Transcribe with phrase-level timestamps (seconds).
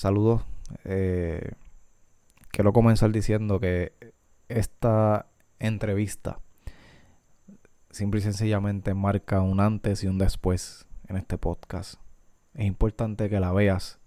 [0.00, 0.40] Saludos.
[0.84, 1.52] Eh,
[2.50, 3.92] quiero comenzar diciendo que
[4.48, 5.26] esta
[5.58, 6.40] entrevista
[7.90, 12.00] simple y sencillamente marca un antes y un después en este podcast.
[12.54, 13.98] Es importante que la veas.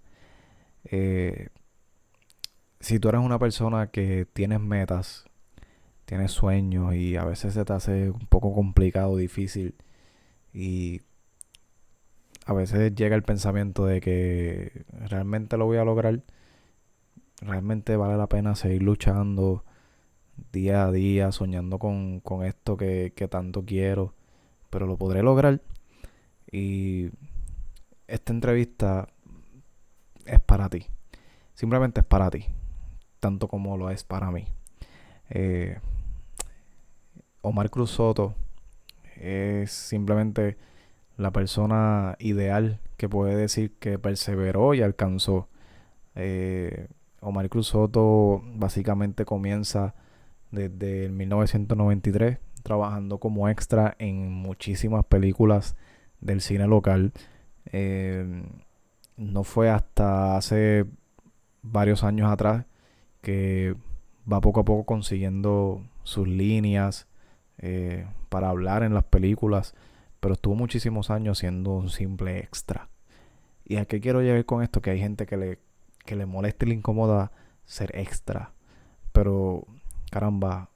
[0.86, 1.50] Eh,
[2.80, 5.26] si tú eres una persona que tienes metas,
[6.06, 9.76] tienes sueños y a veces se te hace un poco complicado, difícil
[10.56, 11.02] y
[12.46, 16.22] a veces llega el pensamiento de que realmente lo voy a lograr,
[17.42, 19.64] realmente vale la pena seguir luchando
[20.52, 24.14] día a día, soñando con, esto que, que tanto quiero,
[24.70, 25.62] pero lo podré lograr.
[26.52, 27.10] Y
[28.08, 29.08] esta entrevista
[30.26, 30.86] es para ti,
[31.54, 32.46] simplemente es para ti,
[33.20, 34.46] tanto como lo es para mí.
[35.30, 35.80] Eh,
[37.42, 38.36] Omar Cruz Soto
[39.16, 40.58] es simplemente
[41.18, 45.48] la persona ideal que puede decir que perseveró y alcanzó.
[46.16, 46.88] Eh,
[47.22, 49.96] Omar Cruz Soto básicamente comienza
[50.52, 55.76] desde el 1993 trabajando como extra en muchísimas películas
[56.22, 57.12] del cine local.
[57.72, 58.44] Eh,
[59.18, 60.86] no fue hasta hace
[61.62, 62.66] varios años atrás
[63.22, 63.76] que
[64.32, 67.08] va poco a poco consiguiendo sus líneas
[67.58, 69.76] eh, para hablar en las películas
[70.24, 72.88] pero estuvo muchísimos años siendo un simple extra.
[73.66, 74.82] ¿Y a qué quiero llegar con esto?
[74.82, 75.60] Que hay gente que le,
[76.06, 77.34] que le molesta y le incomoda
[77.66, 78.54] ser extra.
[79.12, 79.68] Pero,
[80.12, 80.70] caramba,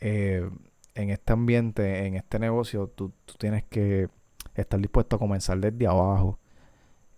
[0.00, 0.48] eh,
[0.94, 4.08] en este ambiente, en este negocio, tú, tienes que
[4.54, 6.38] estar dispuesto a comenzar desde abajo.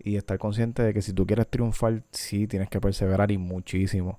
[0.01, 4.19] Y estar consciente de que si tú quieres triunfar, sí, tienes que perseverar y muchísimo.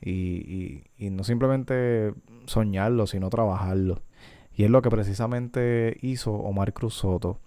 [0.00, 2.12] Y, y, y no simplemente
[2.46, 4.02] soñarlo, sino trabajarlo.
[4.56, 7.38] Y es lo que precisamente hizo Omar Cruz Soto.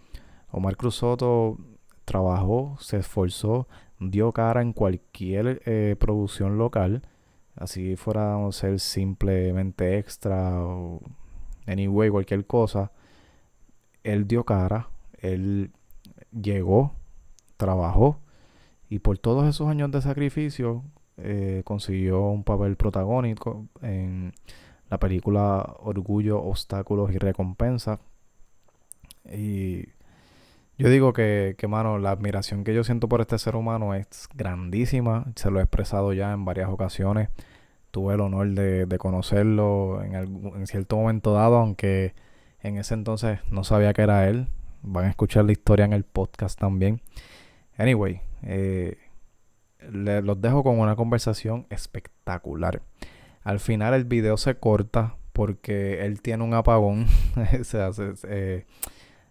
[0.51, 1.57] Omar Cruz Soto
[2.05, 3.67] trabajó, se esforzó,
[3.99, 7.01] dio cara en cualquier eh, producción local,
[7.55, 11.01] así fuera a ser simplemente extra o
[11.65, 12.91] anyway, cualquier cosa.
[14.03, 15.71] Él dio cara, él
[16.31, 16.93] llegó,
[17.57, 18.19] trabajó
[18.87, 20.83] y por todos esos años de sacrificio
[21.17, 24.33] eh, consiguió un papel protagónico en
[24.89, 27.99] la película Orgullo, Obstáculos y Recompensa.
[29.31, 29.85] Y
[30.77, 34.27] yo digo que, que, mano, la admiración que yo siento por este ser humano es
[34.33, 35.25] grandísima.
[35.35, 37.29] Se lo he expresado ya en varias ocasiones.
[37.91, 42.13] Tuve el honor de, conocerlo en, en cierto momento dado, aunque
[42.61, 44.47] en ese entonces no sabía que era él.
[44.81, 47.01] Van a escuchar la historia en el podcast también.
[47.77, 48.97] Anyway, eh,
[49.91, 52.81] los dejo con una conversación espectacular.
[53.43, 57.07] Al final el video se corta porque él tiene un apagón.
[58.27, 58.65] eh,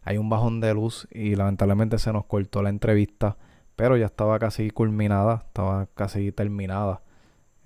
[0.02, 3.36] hay un bajón de luz y lamentablemente se nos cortó la entrevista.
[3.76, 7.02] Pero ya estaba casi culminada, estaba casi terminada.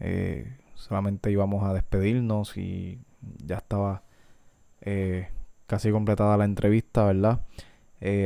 [0.00, 3.00] Eh, solamente íbamos a despedirnos y
[3.44, 4.02] ya estaba
[4.80, 5.28] eh,
[5.66, 7.46] casi completada la entrevista, ¿verdad?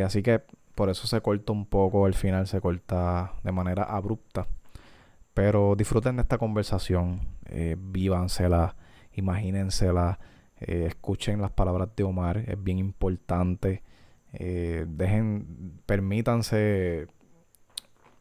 [0.02, 0.40] así que
[0.74, 4.46] por eso se corta un poco, el final se corta de manera abrupta.
[5.34, 8.76] Pero disfruten de esta conversación, eh, vívansela,
[9.14, 10.18] imagínensela,
[10.58, 13.82] eh, escuchen las palabras de Omar, es bien importante.
[14.32, 17.06] Eh, dejen, permítanse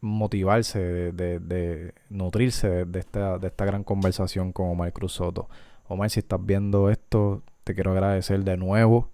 [0.00, 0.78] motivarse,
[1.12, 5.48] de, nutrirse de, esta, de esta gran conversación con Omar Cruz Soto.
[5.88, 9.10] Omar, si estás viendo esto, te quiero agradecer de nuevo.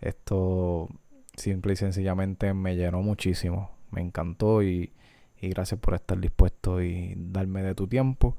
[0.00, 0.88] Esto
[1.36, 3.70] simple y sencillamente me llenó muchísimo.
[3.90, 4.92] Me encantó y
[5.40, 8.36] gracias por estar dispuesto y darme de tu tiempo.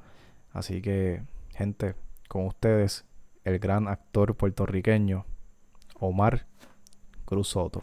[0.52, 1.94] Así que, gente,
[2.28, 3.04] con ustedes,
[3.44, 5.24] el gran actor puertorriqueño
[5.98, 6.46] Omar
[7.24, 7.82] Cruz Soto.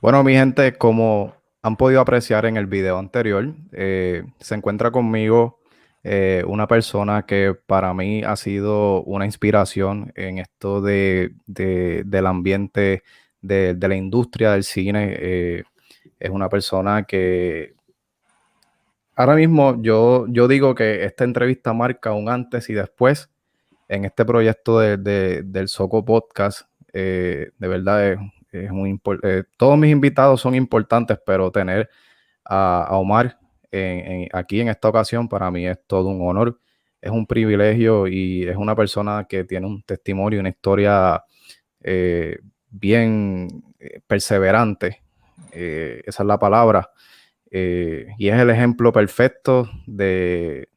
[0.00, 5.58] Bueno, mi gente, como han podido apreciar en el video anterior, eh, se encuentra conmigo
[6.02, 13.02] eh, una persona que para mí ha sido una inspiración en esto de, del ambiente
[13.40, 15.16] de, la industria del cine.
[15.18, 15.64] Eh,
[16.20, 17.74] es una persona que
[19.16, 23.30] ahora mismo yo, yo digo que esta entrevista marca un antes y después
[23.88, 26.68] en este proyecto del Soco Podcast.
[26.92, 28.18] Eh, de verdad
[28.52, 29.38] es, muy importante.
[29.38, 31.90] Eh, todos mis invitados son importantes, pero tener
[32.44, 33.38] a, Omar
[34.32, 36.58] aquí en esta ocasión para mí es todo un honor.
[37.00, 41.22] Es un privilegio y es una persona que tiene un testimonio, una historia
[41.82, 42.38] eh,
[42.70, 43.64] bien
[44.06, 45.04] perseverante
[45.54, 46.90] eh, esa es la palabra.
[47.56, 50.68] Eh, y es el ejemplo perfecto de,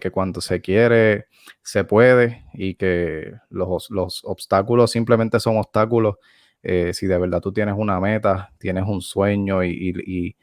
[0.00, 1.26] que cuando se quiere,
[1.62, 3.88] se puede y que los,
[4.24, 6.16] obstáculos simplemente son obstáculos.
[6.60, 10.34] Eh, si de verdad tú tienes una meta, tienes un sueño y,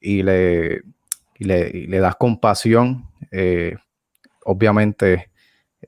[0.00, 0.80] y le,
[1.38, 3.76] le, das compasión, eh,
[4.46, 5.30] obviamente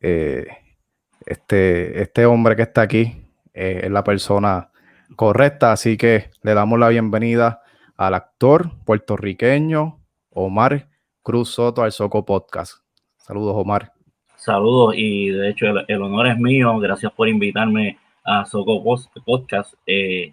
[0.03, 3.25] este, este hombre que está aquí
[3.55, 4.71] es la persona
[5.17, 7.64] correcta, así que le damos la bienvenida
[7.97, 10.01] al actor puertorriqueño
[10.31, 10.89] Omar
[11.23, 12.79] Cruz Soto al Soco Podcast.
[13.17, 13.93] Saludos, Omar.
[14.37, 16.77] Saludos, y de hecho el, honor es mío.
[16.79, 18.83] Gracias por invitarme a Soco
[19.25, 19.75] Podcast.
[19.87, 20.33] Eh,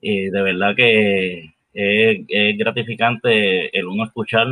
[0.00, 4.48] de verdad que es, gratificante el uno escuchar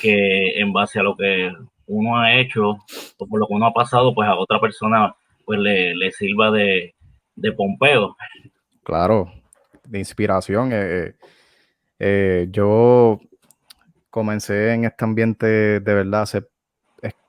[0.00, 1.50] que en base a lo que
[1.86, 2.78] uno ha hecho
[3.18, 5.14] o por lo que uno ha pasado, pues a otra persona
[5.46, 6.94] pues le, sirva de,
[7.36, 8.16] de, pompeo.
[8.82, 9.32] Claro,
[9.84, 10.70] de inspiración.
[10.72, 11.14] Eh,
[12.04, 13.20] eh, eh, yo
[14.10, 16.42] comencé en este ambiente de verdad hace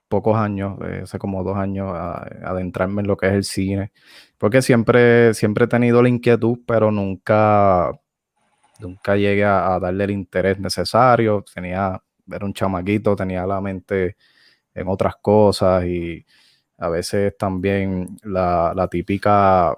[0.07, 3.91] pocos años, hace como dos años, a, adentrarme en lo que es el cine,
[4.37, 7.91] porque siempre, siempre he tenido la inquietud, pero nunca
[8.79, 11.43] nunca llegué a, darle el interés necesario.
[11.53, 12.01] Tenía,
[12.31, 14.17] era un chamaquito, tenía la mente
[14.73, 16.25] en otras cosas y
[16.77, 19.77] a veces también la, típica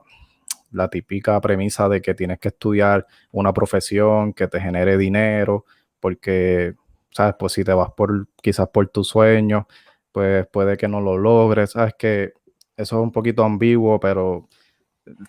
[0.72, 5.66] la típica premisa de que tienes que estudiar una profesión que te genere dinero,
[6.00, 6.76] porque,
[7.12, 7.36] ¿sabes?
[7.40, 9.66] Pues si te vas por quizás por tus sueños,
[10.12, 11.94] pues puede que no lo logres, ¿sabes?
[11.98, 12.34] Que
[12.78, 14.48] eso es un poquito ambiguo, pero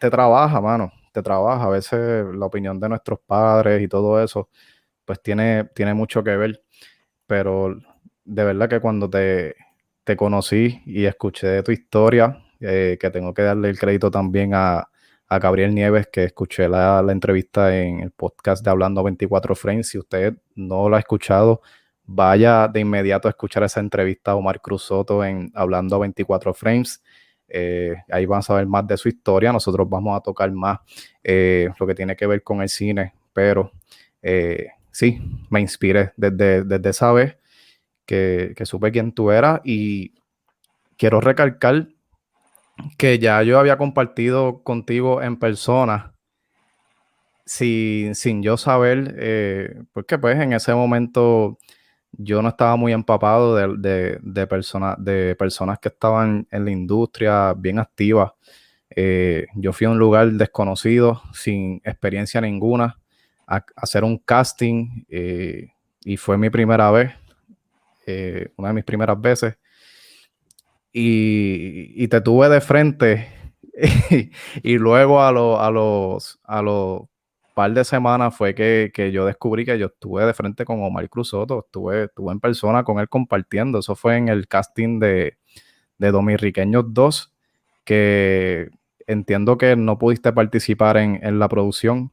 [0.01, 0.93] te trabaja, mano
[1.23, 4.49] trabaja, a veces la opinión de nuestros padres y todo eso,
[5.05, 6.63] pues tiene, tiene mucho que ver,
[7.27, 7.79] pero
[8.25, 9.57] de verdad que cuando te,
[10.05, 14.89] te conocí y escuché tu historia, eh, que tengo que darle el crédito también a,
[15.29, 19.89] a Gabriel Nieves, que escuché la, la, entrevista en el podcast de Hablando 24 Frames.
[19.89, 21.63] Si usted no lo ha escuchado,
[22.05, 27.03] vaya de inmediato a escuchar esa entrevista a Omar Cruz Soto en Hablando 24 Frames.
[27.49, 29.53] Eh, ahí van a saber más de su historia.
[29.53, 30.79] Nosotros vamos a tocar más
[31.23, 33.73] eh, lo que tiene que ver con el cine, pero
[34.23, 35.21] eh, sí,
[35.51, 37.37] me inspiré desde, desde esa vez
[38.07, 40.15] que, supe quién tú eras y
[40.97, 41.89] quiero recalcar
[42.97, 46.15] que ya yo había compartido contigo en persona
[47.45, 51.59] sin, sin yo saber, porque pues en ese momento
[52.13, 57.55] yo no estaba muy empapado de, de, personas, de personas que estaban en la industria
[57.55, 58.33] bien activas.
[58.91, 62.99] Eh, yo fui a un lugar desconocido, sin experiencia ninguna,
[63.47, 65.69] a, hacer un casting eh,
[66.05, 67.13] y fue mi primera vez,
[68.07, 69.57] eh, una de mis primeras veces.
[70.93, 73.29] Y, te tuve de frente
[74.63, 77.03] y, luego a, a, los, a los
[77.59, 81.31] par de semanas fue que, yo descubrí que yo estuve de frente con Omar Cruz
[81.31, 83.81] Soto, estuve, estuve en persona con él compartiendo.
[83.81, 85.39] Eso fue en el casting de,
[85.99, 87.33] de Dominriqueños 2,
[87.85, 88.71] que
[89.09, 92.13] entiendo que no pudiste participar en, la producción.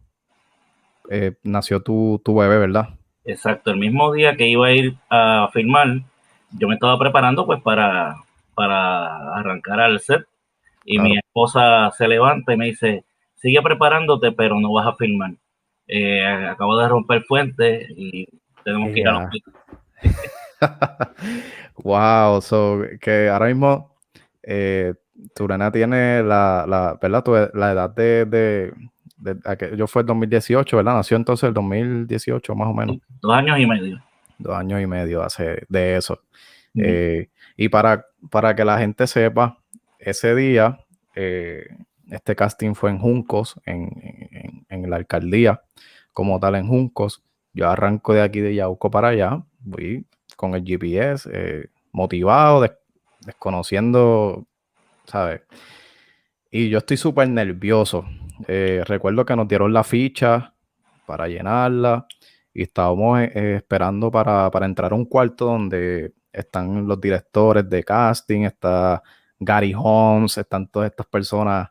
[1.12, 2.95] Eh, nació tu, tu bebé, ¿verdad?
[3.24, 6.01] Exacto, el mismo día que iba a ir a filmar,
[6.57, 8.16] yo me estaba preparando pues para,
[8.56, 10.25] para arrancar al set
[10.86, 13.06] y mi esposa se levanta y me dice,
[13.36, 15.31] sigue preparándote, pero no vas a filmar.
[15.88, 18.28] Eh, acabo de romper fuente y
[18.63, 19.30] tenemos que ir a
[21.75, 23.96] wow, so que ahora mismo
[24.42, 24.94] eh,
[25.36, 27.51] tu nena tiene la, la ¿verdad?
[27.54, 28.74] la edad de, de,
[29.18, 30.96] de, yo fue el 2018, ¿verdad?
[30.96, 32.98] Nació entonces el 2018 más o menos.
[33.22, 34.04] Dos años y medio.
[34.38, 36.20] Dos años y medio hace de eso.
[36.77, 39.60] Eh, y para, para que la gente sepa,
[40.00, 41.65] ese día eh,
[42.12, 45.63] este casting fue en Juncos, en, la alcaldía,
[46.13, 47.24] como tal en Juncos.
[47.53, 50.05] Yo arranco de aquí de Yauco para allá, voy
[50.36, 52.67] con el GPS, eh, motivado,
[53.25, 54.46] desconociendo,
[55.05, 55.41] ¿sabes?
[56.51, 58.05] Y yo estoy súper nervioso.
[58.48, 60.53] Eh, recuerdo que nos dieron la ficha
[61.05, 62.05] para llenarla
[62.53, 68.42] y estábamos esperando para, para, entrar a un cuarto donde están los directores de casting,
[68.42, 69.01] está
[69.39, 71.70] Gary Holmes, están todas estas personas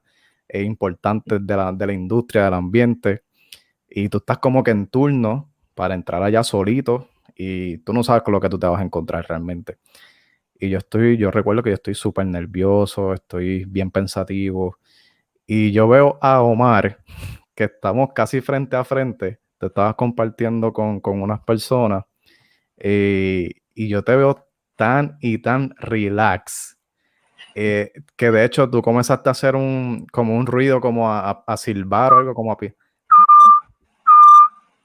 [0.48, 3.22] importantes de la, de la industria, del ambiente,
[3.88, 8.22] y tú estás como que en turno para entrar allá solito y tú no sabes
[8.22, 9.78] con lo que tú te vas a encontrar realmente.
[10.58, 14.78] Y yo estoy, yo recuerdo que yo estoy súper nervioso, estoy bien pensativo.
[15.46, 16.98] Y yo veo a Omar,
[17.54, 22.04] que estamos casi frente a frente, te estabas compartiendo con, con unas personas,
[22.76, 26.74] eh, y yo te veo tan y tan relax
[27.54, 31.56] eh, que de hecho tú comenzaste a hacer un, como un ruido, como a, a,
[31.56, 32.74] silbar o algo como a pie.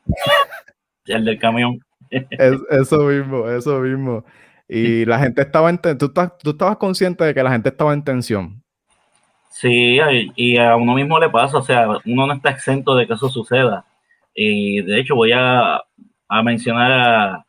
[1.06, 1.80] El del camión.
[2.12, 4.24] eso mismo, eso mismo.
[4.68, 8.04] Y la gente estaba en ¿tú, tú estabas consciente de que la gente estaba en
[8.04, 8.62] tensión.
[9.50, 10.00] Sí,
[10.36, 13.30] y a uno mismo le pasa, o sea, uno no está exento de que eso
[13.30, 13.84] suceda.
[14.36, 15.82] Y de hecho voy a,
[16.28, 17.46] a mencionar a,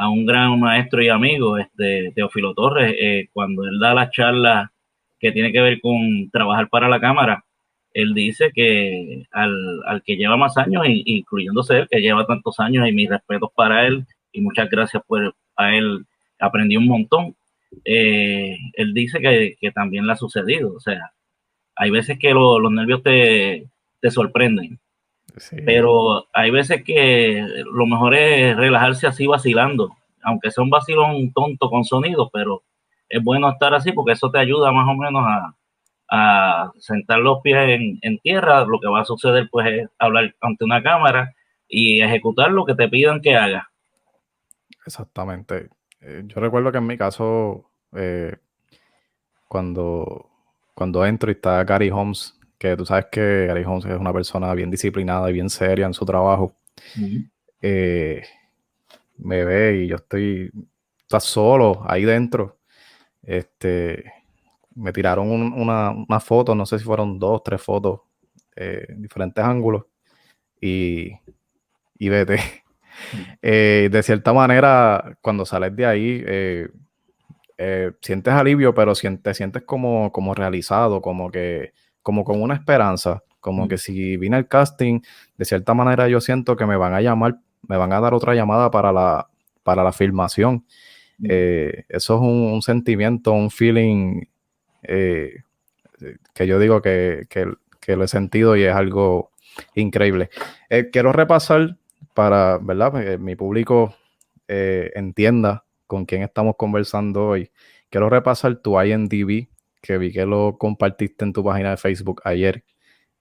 [0.00, 4.70] a, un gran maestro y amigo, este Teófilo Torres, eh, cuando él da las charlas
[5.18, 7.44] que tiene que ver con trabajar para la Cámara,
[7.92, 9.54] él dice que al,
[9.86, 13.86] al que lleva más años, incluyéndose él, que lleva tantos años, y mis respetos para
[13.86, 16.06] él, y muchas gracias por a él,
[16.38, 17.34] aprendí un montón.
[17.84, 21.12] Eh, él dice que, que, también le ha sucedido, o sea,
[21.76, 23.66] hay veces que los nervios te,
[24.00, 24.78] te sorprenden,
[25.64, 31.70] pero hay veces que lo mejor es relajarse así vacilando, aunque sea un vacilón tonto
[31.70, 32.62] con sonido, pero
[33.08, 35.54] es bueno estar así porque eso te ayuda más o menos a,
[36.10, 40.34] a sentar los pies en, en, tierra, lo que va a suceder pues es hablar
[40.40, 41.34] ante una cámara
[41.68, 43.64] y ejecutar lo que te pidan que hagas.
[44.84, 45.70] Exactamente.
[46.00, 48.36] Eh, yo recuerdo que en mi caso, eh,
[49.46, 50.28] cuando,
[50.74, 54.52] cuando entro y está Gary Holmes, que tú sabes que Gary Holmes es una persona
[54.52, 56.54] bien disciplinada y bien seria en su trabajo,
[57.62, 58.22] eh,
[59.16, 60.52] me ve y yo estoy,
[61.00, 62.58] está solo ahí dentro.
[63.22, 64.12] Este,
[64.74, 68.00] me tiraron una, foto, no sé si fueron dos, tres fotos,
[68.54, 69.86] en diferentes ángulos,
[70.60, 71.12] y,
[71.98, 72.36] y vete.
[73.40, 76.68] Eh, de cierta manera, cuando sales de ahí, eh,
[77.56, 81.72] eh, sientes alivio, pero te sientes como, como realizado, como que,
[82.02, 85.00] como con una esperanza, como que si vine al casting,
[85.36, 88.34] de cierta manera yo siento que me van a llamar, me van a dar otra
[88.34, 89.28] llamada para la,
[89.62, 90.64] para la filmación.
[91.22, 94.22] eso es un, sentimiento, un feeling
[94.82, 99.32] que yo digo que, que, lo he sentido y es algo
[99.74, 100.30] increíble.
[100.92, 101.76] quiero repasar
[102.14, 102.92] para, ¿verdad?
[102.92, 103.94] Que mi público
[104.48, 107.50] eh, entienda con quién estamos conversando hoy.
[107.88, 109.48] Quiero repasar tu IMDb,
[109.80, 112.64] que vi que lo compartiste en tu página de Facebook ayer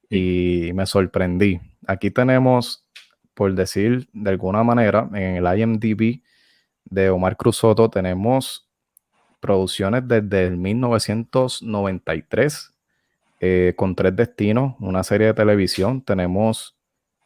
[0.10, 1.60] y me sorprendí.
[1.88, 2.86] Aquí tenemos,
[3.34, 6.22] por decir de alguna manera, en el IMDb
[6.86, 8.70] de Omar Cruzoto tenemos
[9.40, 12.74] producciones desde el 1993
[13.42, 16.02] eh, con tres destinos, una serie de televisión.
[16.02, 16.76] Tenemos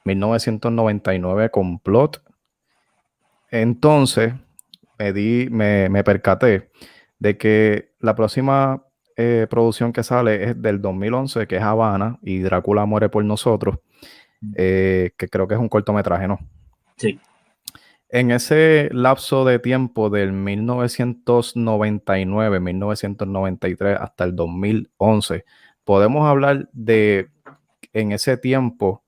[0.05, 2.21] 1999 Complot.
[3.49, 4.33] Entonces
[4.99, 6.69] me, di, me, percaté
[7.19, 8.83] de que la próxima
[9.17, 13.77] eh, producción que sale es del 2011, que es Habana, y Drácula muere por nosotros,
[14.55, 16.39] eh, que creo que es un cortometraje, ¿no?
[16.97, 17.19] Sí.
[18.09, 25.45] En ese lapso de tiempo del 1999, 1993 hasta el 2011,
[25.83, 27.29] podemos hablar de
[27.93, 29.03] en ese tiempo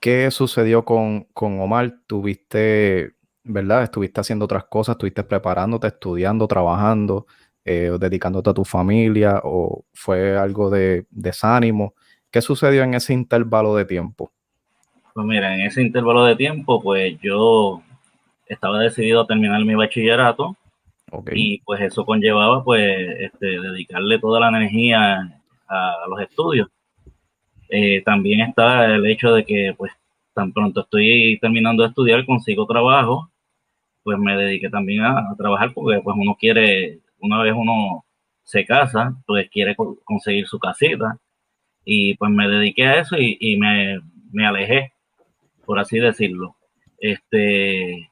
[0.00, 2.00] ¿Qué sucedió con, Omar?
[2.06, 3.82] ¿Tuviste, verdad?
[3.82, 4.94] ¿Estuviste haciendo otras cosas?
[4.94, 7.26] ¿Estuviste preparándote, estudiando, trabajando,
[7.68, 9.40] eh, dedicándote a tu familia?
[9.44, 11.94] ¿O fue algo de desánimo?
[12.30, 14.32] ¿Qué sucedió en ese intervalo de tiempo?
[15.14, 17.82] Pues mira, en ese intervalo de tiempo, pues yo
[18.46, 20.56] estaba decidido a terminar mi bachillerato
[21.32, 22.82] y pues eso conllevaba pues
[23.20, 26.68] este, dedicarle toda la energía a los estudios.
[27.68, 29.92] Eh, también está el hecho de que, pues,
[30.34, 33.30] tan pronto estoy terminando de estudiar, consigo trabajo,
[34.02, 38.04] pues me dediqué también a, trabajar porque, pues, uno quiere, una vez uno
[38.44, 41.18] se casa, pues quiere conseguir su casita
[41.84, 44.00] y pues me dediqué a eso y, me,
[44.32, 44.92] me, alejé,
[45.64, 46.56] por así decirlo.
[46.98, 48.10] Este,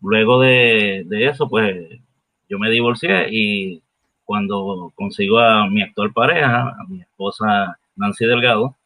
[0.00, 1.76] luego de, de, eso, pues
[2.48, 3.82] yo me divorcié y
[4.24, 8.76] cuando consigo a mi actual pareja, a mi esposa Nancy Delgado,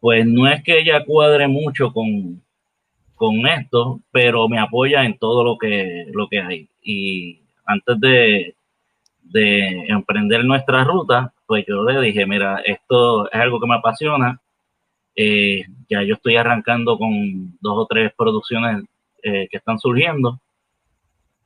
[0.00, 2.42] pues no es que ella cuadre mucho con,
[3.14, 6.68] con esto, pero me apoya en todo lo que, lo que hay.
[6.82, 8.54] Y antes de,
[9.22, 14.40] de emprender nuestra ruta, pues yo le dije, mira, esto es algo que me apasiona.
[15.16, 18.84] Eh, ya yo estoy arrancando con dos o tres producciones
[19.22, 20.40] eh, que están surgiendo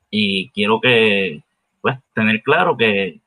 [0.09, 1.43] y quiero que,
[1.81, 3.21] pues, tener claro que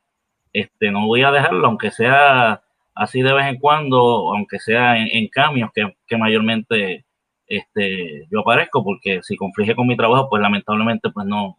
[0.51, 2.61] este, no voy a dejarlo, aunque sea
[2.93, 7.05] así de vez en cuando, aunque sea en, cambios que, mayormente
[7.47, 11.57] este, yo aparezco, porque si conflige con mi trabajo, pues lamentablemente pues no,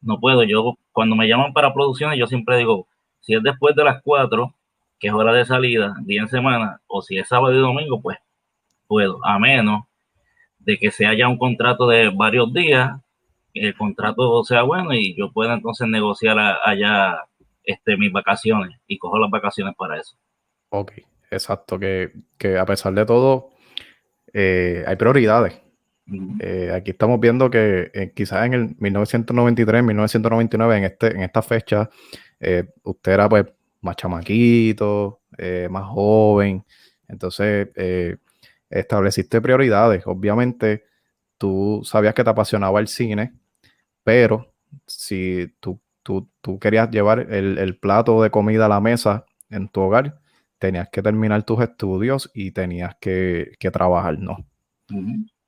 [0.00, 0.42] no puedo.
[0.44, 2.86] Yo cuando me llaman para producciones, yo siempre digo,
[3.20, 4.54] si es después de las 4,
[4.98, 8.18] que es hora de salida, día en semana, o si es sábado y domingo, pues
[8.86, 9.84] puedo, a menos
[10.58, 13.00] de que sea ya un contrato de varios días,
[13.54, 17.24] el contrato sea bueno y yo pueda entonces negociar allá
[17.64, 20.16] este, mis vacaciones y cojo las vacaciones para eso.
[20.70, 20.92] Ok,
[21.30, 22.12] exacto, que,
[22.58, 23.50] a pesar de todo,
[24.32, 25.60] eh, hay prioridades.
[26.40, 31.42] Eh, aquí estamos viendo que eh, quizás en el 1993, 1999, en, este, en esta
[31.42, 31.90] fecha,
[32.82, 33.46] usted era pues
[33.80, 35.20] más chamaquito,
[35.70, 36.64] más joven,
[37.08, 37.68] entonces
[38.70, 40.06] estableciste prioridades.
[40.06, 40.84] Obviamente,
[41.36, 43.34] tú sabías que te apasionaba el cine,
[44.02, 44.52] pero
[44.86, 49.80] si tú, tú, tú querías llevar el, plato de comida a la mesa en tu
[49.80, 50.20] hogar,
[50.58, 54.46] tenías que terminar tus estudios y tenías que, trabajar, ¿no?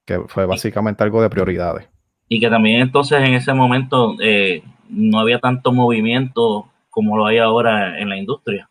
[0.04, 1.88] Que fue básicamente algo de prioridades.
[2.28, 7.38] Y que también entonces en ese momento eh, no había tanto movimiento como lo hay
[7.38, 8.69] ahora en la industria.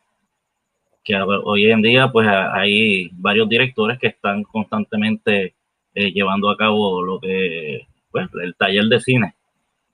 [1.03, 5.55] Que hoy en día pues hay varios directores que están constantemente
[5.95, 9.35] eh, llevando a cabo lo que, pues, el taller de cine.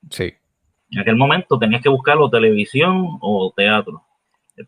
[0.09, 0.33] Sí.
[0.91, 4.03] En aquel momento tenías que buscarlo televisión o teatro.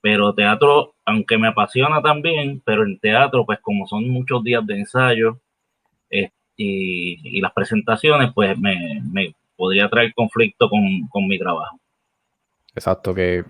[0.02, 4.80] Pero teatro, aunque me apasiona también, pero en teatro, pues como son muchos días de
[4.80, 5.40] ensayo,
[6.10, 11.80] eh, y, las presentaciones, pues me, podría traer conflicto con, mi trabajo.
[12.76, 13.46] Exacto, que,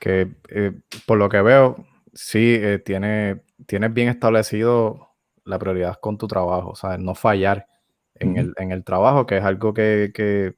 [0.00, 0.72] eh,
[1.06, 5.08] por lo que veo, sí, eh, tiene, tienes bien establecido
[5.44, 7.66] la prioridad con tu trabajo, o sea, no fallar
[8.14, 10.54] en, el, trabajo, que es algo que,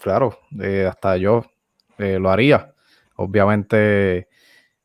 [0.00, 1.44] claro, eh, hasta yo
[1.98, 2.72] lo haría.
[3.16, 4.28] Obviamente,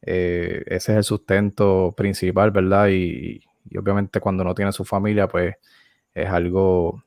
[0.01, 2.87] ese es el sustento principal, ¿verdad?
[2.89, 5.55] Y, y, obviamente cuando no tiene su familia, pues
[6.17, 7.03] es algo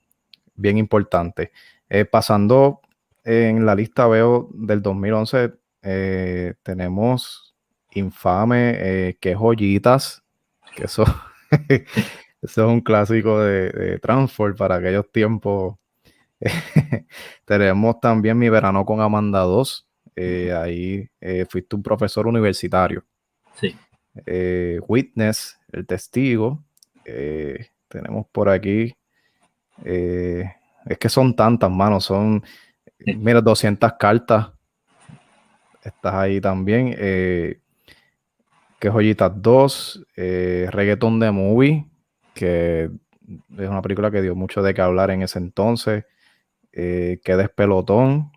[0.54, 1.52] bien importante.
[1.88, 2.80] Eh, pasando
[3.24, 5.52] en la lista, veo del 2011,
[5.82, 7.54] eh, tenemos
[7.92, 10.22] Infame, eh, que joyitas,
[10.76, 11.04] que eso,
[11.68, 11.86] eso
[12.42, 15.76] es un clásico de, de Transform para aquellos tiempos.
[17.44, 19.86] tenemos también Mi Verano con Amanda 2.
[20.56, 21.08] ahí
[21.48, 23.04] fuiste un profesor universitario.
[23.54, 23.76] Sí.
[24.88, 26.62] Witness, el testigo.
[27.88, 28.94] tenemos por aquí
[29.84, 30.44] eh,
[30.86, 32.04] es que son tantas, manos.
[32.04, 32.42] Son,
[32.98, 34.50] mira, 200 cartas.
[35.82, 36.94] Estás ahí también.
[36.98, 37.60] Eh,
[38.78, 40.06] que Joyitas 2.
[40.16, 41.86] Eh, Reggaeton de Movie.
[42.34, 42.90] Que
[43.58, 46.04] es una película que dio mucho de qué hablar en ese entonces.
[46.72, 48.32] que despelotón.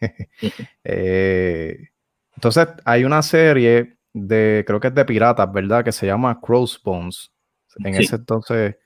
[0.84, 5.84] entonces, hay una serie de, creo que es de piratas, ¿verdad?
[5.84, 7.32] Que se llama Crossbones.
[7.84, 8.76] En ese entonces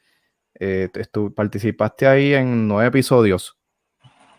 [0.59, 0.89] eh,
[1.35, 3.57] participaste ahí en nueve episodios.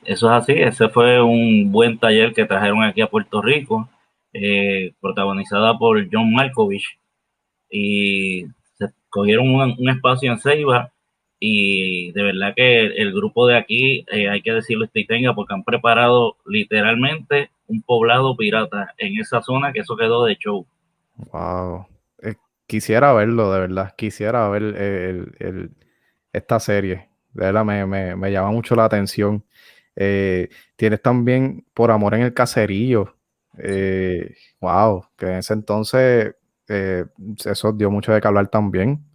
[0.06, 3.89] Eso es así, ese fue un buen taller que trajeron aquí a Puerto Rico,
[4.34, 6.99] eh, protagonizada por John Malkovich,
[7.71, 8.45] y
[8.78, 10.91] se cogieron un, espacio en Ceiba,
[11.39, 15.56] y de verdad que el, grupo de aquí, eh, hay que decirlo este tenga, porque
[15.56, 20.67] han preparado literalmente un poblado pirata en esa zona que eso quedó de show.
[21.32, 21.88] Wow.
[22.67, 23.95] quisiera verlo, de verdad.
[23.97, 25.71] Quisiera ver el,
[26.36, 27.10] esta serie.
[27.34, 29.43] De verdad, me, llama mucho la atención.
[29.95, 33.15] Eh, tienes también Por Amor en el Caserío.
[33.58, 36.36] Eh, wow, que en ese entonces
[36.67, 37.06] eh,
[37.45, 39.06] eso dio mucho de que hablar también.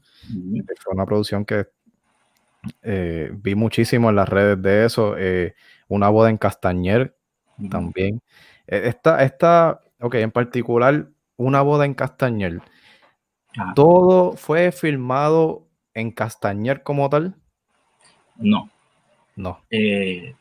[0.81, 1.67] Fue una producción que
[3.43, 5.17] vi muchísimo en las redes de eso.
[5.89, 7.17] una boda en Castañer
[7.71, 8.21] también.
[8.67, 12.61] Esta, esta, ok, en particular, una boda en Castañer.
[13.59, 13.73] Ah.
[13.75, 17.35] Todo fue filmado en Castañer como tal?
[18.37, 18.71] No.
[19.37, 19.61] No.
[19.71, 20.35] Eh,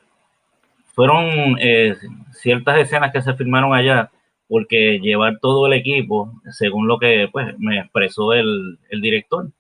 [0.94, 1.96] fueron eh,
[2.34, 4.12] ciertas escenas que se filmaron allá
[4.48, 9.52] porque llevar todo el equipo, según lo que pues, me expresó el, director,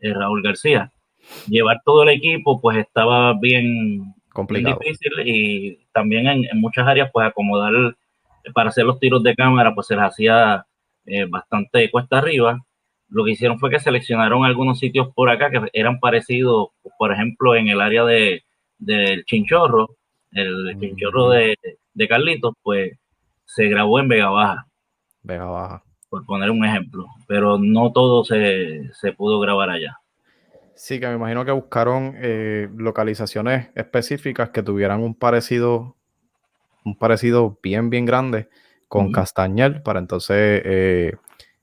[0.00, 0.90] eh, Raúl García,
[1.46, 4.78] llevar todo el equipo pues estaba bien, complicado.
[4.80, 7.94] difícil y también en, muchas áreas pues acomodar
[8.54, 10.64] para hacer los tiros de cámara pues se les hacía
[11.30, 12.58] bastante cuesta arriba
[13.08, 16.68] lo que hicieron fue que seleccionaron algunos sitios por acá que eran parecidos,
[16.98, 18.44] por ejemplo, en el área de,
[18.78, 19.96] del Chinchorro,
[20.32, 21.56] el Chinchorro de,
[21.94, 22.92] de Carlitos, pues
[23.44, 24.66] se grabó en Vega Baja.
[25.22, 25.82] Vega Baja.
[26.08, 29.98] Por poner un ejemplo, pero no todo se, pudo grabar allá.
[30.74, 35.96] Sí, que me imagino que buscaron eh, localizaciones específicas que tuvieran un parecido,
[36.84, 38.48] un parecido bien, bien grande
[38.86, 41.16] con Castañel, para entonces eh,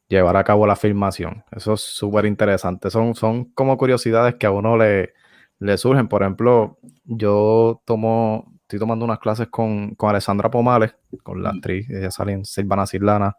[0.08, 1.44] llevar a cabo la filmación.
[1.52, 2.90] Eso es súper interesante.
[2.90, 5.14] Son, son como curiosidades que a uno le,
[5.60, 6.08] le surgen.
[6.08, 11.90] Por ejemplo, yo tomo, estoy tomando unas clases con, con Alessandra Pomales, con la actriz,
[11.90, 13.38] ella sale en Silvana Silvana.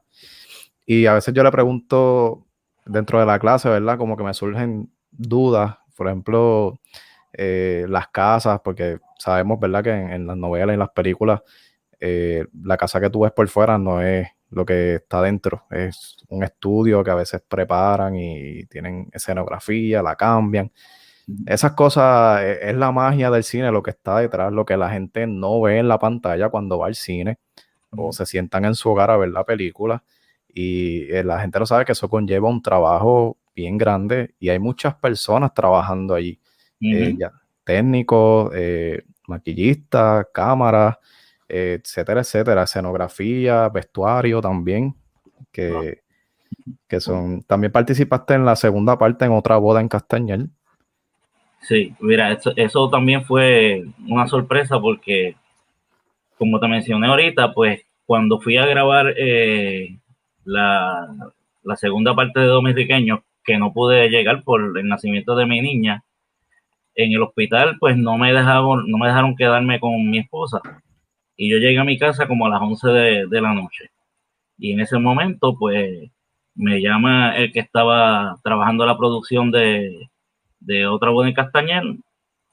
[0.84, 2.46] Y a veces yo le pregunto
[2.84, 3.98] dentro de la clase, ¿verdad?
[3.98, 5.76] Como que me surgen dudas.
[5.96, 6.78] Por ejemplo,
[7.32, 9.82] eh, las casas, porque sabemos, ¿verdad?
[9.82, 11.42] Que en, las novelas y en las películas,
[12.00, 15.64] eh, la casa que tú ves por fuera no es lo que está dentro.
[15.70, 20.70] Es un estudio que a veces preparan y tienen escenografía, la cambian.
[21.46, 24.90] Esas cosas e, es, la magia del cine, lo que está detrás, lo que la
[24.90, 27.38] gente no ve en la pantalla cuando va al cine
[27.90, 30.02] o se sientan en su hogar a ver la película.
[30.48, 34.58] Y eh, la gente no sabe que eso conlleva un trabajo bien grande y hay
[34.58, 36.38] muchas personas trabajando allí.
[36.80, 37.16] Eh,
[37.64, 40.96] técnicos, eh, maquillistas, cámaras,
[41.48, 44.94] etcétera, etcétera, escenografía, vestuario también,
[45.52, 46.02] que,
[46.88, 50.50] que son, también participaste en la segunda parte en otra boda en Castañel.
[51.60, 55.36] Sí, mira, eso, eso también fue una sorpresa porque,
[56.38, 59.98] como te mencioné ahorita, pues cuando fui a grabar eh,
[60.44, 61.08] la,
[61.64, 66.04] la, segunda parte de Dominiqueños, que no pude llegar por el nacimiento de mi niña,
[66.94, 70.60] en el hospital, pues no me dejaron, no me dejaron quedarme con mi esposa.
[71.36, 73.90] Y yo llegué a mi casa como a las 11 de, de la noche.
[74.58, 76.10] Y en ese momento, pues,
[76.54, 80.08] me llama el que estaba trabajando la producción de,
[80.60, 82.00] de otra en Castañel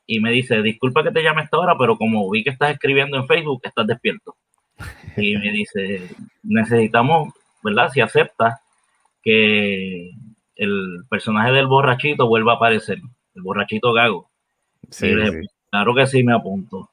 [0.05, 2.71] y me dice, disculpa que te llame a esta hora, pero como vi que estás
[2.71, 4.35] escribiendo en Facebook, estás despierto.
[5.15, 6.09] Y me dice,
[6.41, 7.91] necesitamos, ¿verdad?
[7.93, 8.59] Si aceptas
[9.21, 10.09] que
[10.55, 12.99] el personaje del borrachito vuelva a aparecer,
[13.35, 14.29] el borrachito gago.
[14.89, 15.13] Sí,
[15.69, 16.89] Claro que sí, me apunto.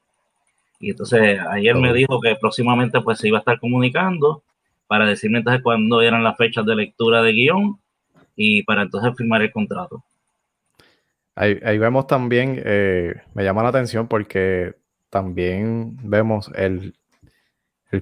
[0.81, 4.43] Y entonces ayer me dijo que próximamente pues se iba a estar comunicando
[4.87, 7.79] para decirme entonces cuándo eran las fechas de lectura de guion
[8.35, 10.03] y para entonces firmar el contrato.
[11.35, 14.75] Ahí, vemos también, eh, me llama la atención porque
[15.09, 16.93] también vemos el,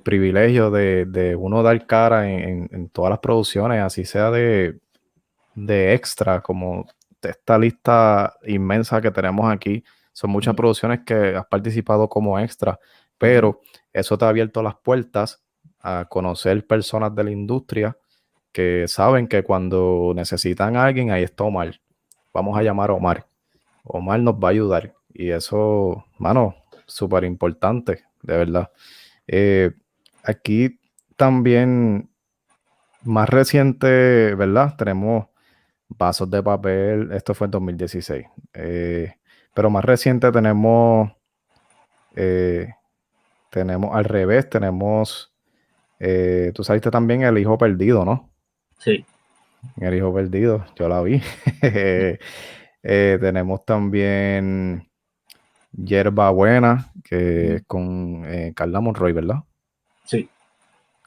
[0.04, 4.80] privilegio de, uno dar cara en, todas las producciones, así sea de,
[5.56, 6.88] de extra, como
[7.22, 9.84] esta lista inmensa que tenemos aquí.
[10.20, 12.78] Son muchas producciones que has participado como extra,
[13.18, 13.62] pero
[13.94, 15.42] eso te ha abierto las puertas
[15.80, 17.98] a conocer personas de la industria
[18.52, 21.80] que saben que cuando necesitan a alguien, ahí está Omar.
[22.34, 23.28] Vamos a llamar a Omar.
[23.86, 24.94] Omar nos va a ayudar.
[25.14, 26.54] Y eso, mano,
[26.86, 28.72] súper importante, de verdad.
[29.26, 29.72] Eh,
[30.26, 30.82] aquí
[31.16, 32.10] también,
[33.04, 34.76] más reciente, ¿verdad?
[34.76, 35.28] Tenemos
[35.88, 37.10] vasos de papel.
[37.14, 38.26] Esto fue en 2016.
[38.54, 39.14] Eh,
[39.54, 41.12] pero más reciente tenemos,
[42.16, 42.74] eh,
[43.50, 45.34] tenemos al revés, tenemos,
[46.54, 48.30] tú saliste también El Hijo Perdido, ¿no?
[48.78, 49.06] Sí.
[49.78, 51.22] El Hijo Perdido, yo la vi.
[52.82, 54.90] Eh, tenemos también
[55.74, 59.44] Yerba Buena, que es con eh, Carla Monroy, ¿verdad?
[60.06, 60.30] Sí.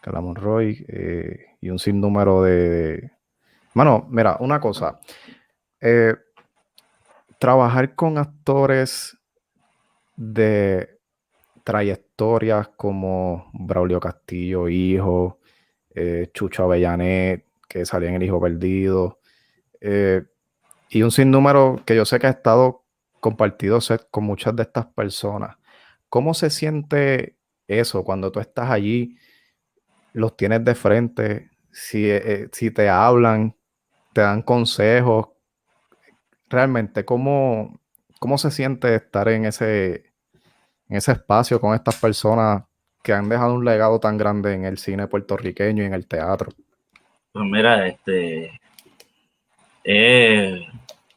[0.00, 3.10] Carla Monroy eh, y un sinnúmero de,
[3.74, 5.00] Bueno, mira, una cosa.
[7.42, 9.18] Trabajar con actores
[10.14, 11.00] de
[11.64, 15.40] trayectorias como Braulio Castillo, hijo,
[16.32, 19.18] Chucho Avellanet, que salía en El Hijo Perdido,
[20.88, 22.84] y un sinnúmero que yo sé que ha estado
[23.18, 23.80] compartido
[24.12, 25.56] con muchas de estas personas.
[26.08, 29.16] ¿Cómo se siente eso cuando tú estás allí,
[30.12, 33.56] los tienes de frente, si, eh, eh, si te hablan,
[34.12, 35.26] te dan consejos?
[36.52, 37.80] Realmente, ¿cómo,
[38.18, 40.12] cómo se siente estar en ese,
[40.86, 42.64] en ese espacio con estas personas
[43.02, 46.52] que han dejado un legado tan grande en el cine puertorriqueño y en el teatro?
[47.32, 48.60] Pues mira, este,
[49.82, 50.60] es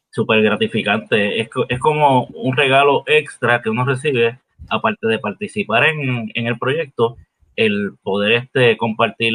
[0.09, 1.41] súper gratificante.
[1.41, 6.57] Es, es, como un regalo extra que uno recibe, aparte de participar en, en el
[6.57, 7.17] proyecto,
[7.57, 9.33] el poder este, compartir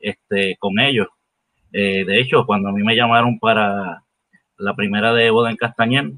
[0.00, 1.06] este, con ellos.
[1.72, 4.02] Eh, de hecho, cuando a mí me llamaron para
[4.58, 6.12] la primera de Boda en Castañer,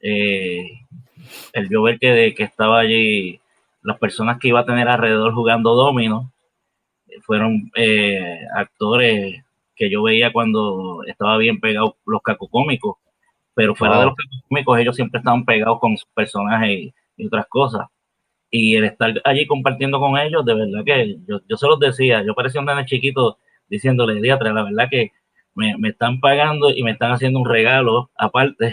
[0.00, 0.80] eh,
[1.52, 3.40] el yo ver que, que estaba allí,
[3.82, 6.32] las personas que iba a tener alrededor jugando domino,
[7.22, 9.42] fueron eh, actores
[9.76, 12.96] que yo veía cuando estaba bien pegado los cacocómicos,
[13.54, 17.86] pero fuera de los cacocómicos ellos siempre estaban pegados con sus personajes y, otras cosas.
[18.50, 22.22] Y el estar allí compartiendo con ellos, de verdad que yo, yo se los decía,
[22.24, 23.38] yo parecía un nene chiquito
[23.68, 25.12] diciéndole, Diatra, la verdad que
[25.54, 28.72] me, están pagando y me están haciendo un regalo aparte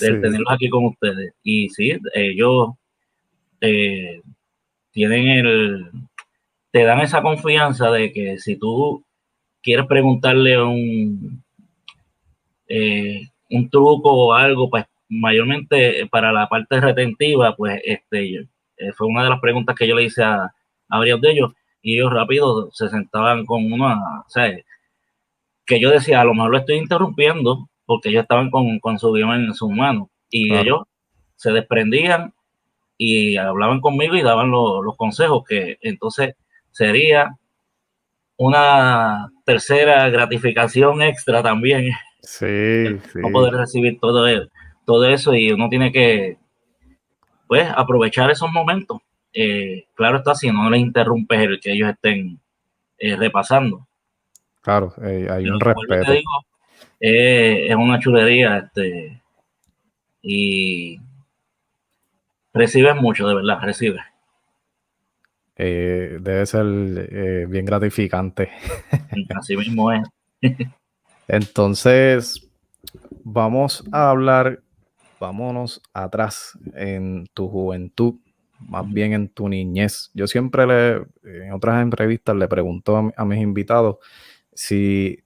[0.00, 1.34] de tenerlos aquí con ustedes.
[1.42, 2.70] Y sí, ellos
[3.60, 4.20] eh,
[4.92, 5.90] tienen el,
[6.70, 9.04] te dan esa confianza de que si tú
[9.62, 11.42] quieres preguntarle un,
[12.68, 19.06] eh, un truco o algo, pues mayormente para la parte retentiva, pues este eh, fue
[19.08, 20.52] una de las preguntas que yo le hice a,
[20.88, 24.50] varios de ellos y ellos rápido se sentaban con una, o sea,
[25.68, 29.44] que yo decía, a lo mejor lo estoy interrumpiendo porque ellos estaban con, su guion
[29.44, 30.82] en sus manos y ellos
[31.36, 32.32] se desprendían
[32.96, 36.34] y hablaban conmigo y daban los consejos que entonces
[36.72, 37.36] sería
[38.38, 41.90] una tercera gratificación extra también.
[42.22, 43.18] Sí, sí.
[43.18, 44.26] No poder recibir todo,
[44.86, 46.38] todo eso y uno tiene que,
[47.46, 49.00] pues, aprovechar esos momentos.
[49.34, 52.40] Eh, claro está, si no le interrumpes el que ellos estén
[52.98, 53.87] eh, repasando.
[54.68, 56.12] Claro, eh, hay un respeto.
[57.00, 59.22] es una chulería, este,
[60.20, 61.00] y
[62.52, 64.02] recibes mucho, de verdad, recibes.
[65.56, 68.50] Eh, debe ser eh, bien gratificante.
[69.40, 70.06] Así mismo es.
[71.28, 72.46] Entonces,
[73.24, 74.60] vamos a hablar,
[75.18, 78.16] vámonos atrás en tu juventud,
[78.60, 80.10] más bien en tu niñez.
[80.12, 83.96] Yo siempre le, en otras entrevistas le pregunto a, mis invitados
[84.58, 85.22] si,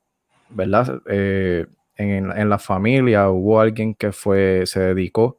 [0.51, 1.01] ¿verdad?
[1.07, 1.65] Eh,
[1.97, 5.39] en, la familia hubo alguien que fue, se dedicó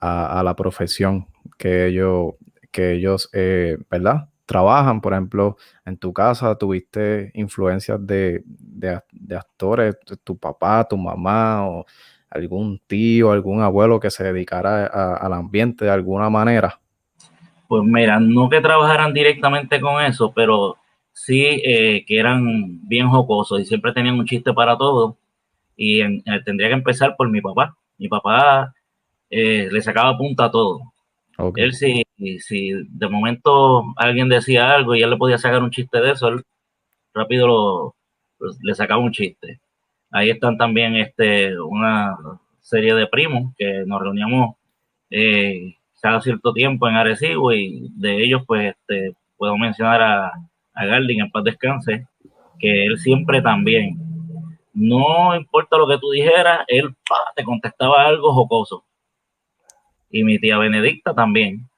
[0.00, 2.34] a, la profesión que ellos,
[2.72, 4.28] que ellos eh, ¿verdad?
[4.44, 5.56] Trabajan, por ejemplo,
[5.86, 8.42] en tu casa tuviste influencias de,
[9.30, 11.86] actores, tu papá, tu mamá o
[12.28, 16.80] algún tío, algún abuelo que se dedicara al ambiente de alguna manera.
[17.68, 20.76] Pues mira, no que trabajaran directamente con eso, pero
[21.12, 25.16] sí eh, que eran bien jocosos y siempre tenían un chiste para todo
[25.76, 27.76] y eh, tendría que empezar por mi papá.
[27.98, 28.74] Mi papá
[29.30, 30.80] eh, le sacaba punta a todo.
[31.56, 32.04] Él si,
[32.38, 36.28] si de momento alguien decía algo y él le podía sacar un chiste de eso,
[36.28, 36.42] él
[37.14, 37.94] rápido lo,
[38.62, 39.60] le sacaba un chiste.
[40.10, 42.16] Ahí están también este, una
[42.60, 44.56] serie de primos que nos reuníamos
[45.10, 50.32] eh, cada cierto tiempo en Arecibo y de ellos pues este, puedo mencionar a,
[50.74, 52.06] a Garding en paz descanse,
[52.58, 54.12] que él siempre también
[54.74, 56.94] no importa lo que tú dijeras, él
[57.36, 58.84] te contestaba algo jocoso.
[60.10, 61.68] Y mi tía Benedicta también.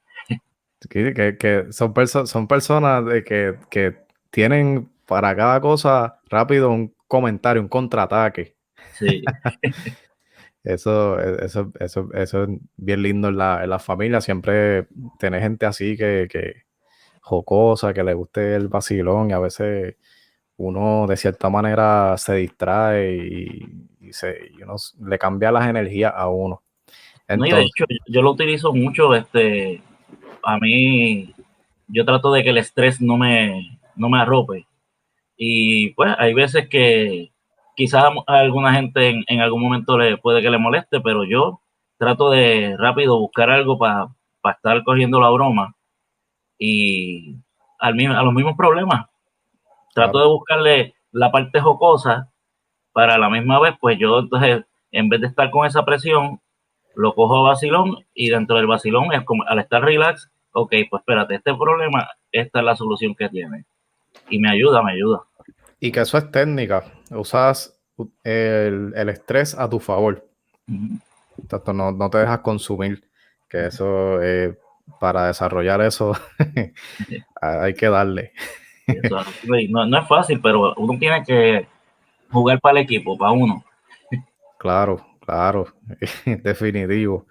[0.89, 1.95] Que, son,
[2.27, 8.57] son personas de que, tienen para cada cosa rápido un comentario, un contraataque.
[8.95, 9.23] Sí.
[10.65, 14.21] eso, eso, eso, eso es bien lindo en la, en la familia.
[14.21, 14.89] Siempre
[15.21, 16.64] tener gente así que, que
[17.25, 19.97] jocosa, que le guste el vacilón y a veces
[20.59, 26.63] uno de cierta manera se distrae y, se, uno le cambia las energías a uno.
[27.29, 29.83] no, y de hecho, yo lo utilizo mucho, este,
[30.43, 31.35] a mí,
[31.89, 34.67] yo trato de que el estrés no me, no me arrope.
[35.37, 37.33] Y pues hay veces que
[37.75, 41.61] quizás a alguna gente en, algún momento le puede que le moleste, pero yo
[41.99, 44.09] trato de rápido buscar algo para
[44.45, 45.75] estar cogiendo la broma
[46.59, 47.37] y
[47.79, 49.07] al, a los mismos problemas
[49.95, 52.31] trato de buscarle la parte jocosa
[52.93, 56.41] para la misma vez, pues yo entonces, en vez de estar con esa presión,
[56.95, 61.01] lo cojo a vacilón y dentro del vacilón es como al estar relax, ok, pues
[61.01, 63.65] espérate, este problema, esta es la solución que tiene.
[64.29, 65.23] Y me ayuda, me ayuda.
[65.81, 67.81] Y que eso es técnica, usas
[68.23, 70.25] el, estrés a tu favor.
[70.67, 73.09] no, no, te dejas consumir,
[73.49, 74.57] que eso, eh,
[75.01, 76.17] para desarrollar eso,
[77.41, 78.33] hay que darle
[79.69, 81.67] no, es fácil, pero uno tiene que
[82.31, 83.65] jugar para el equipo, para uno.
[84.59, 85.67] Claro, claro,
[86.43, 87.27] definitivo.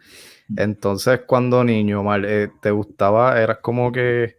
[0.56, 3.42] Entonces, cuando niño, eh, ¿te gustaba?
[3.42, 4.38] ¿Eras como que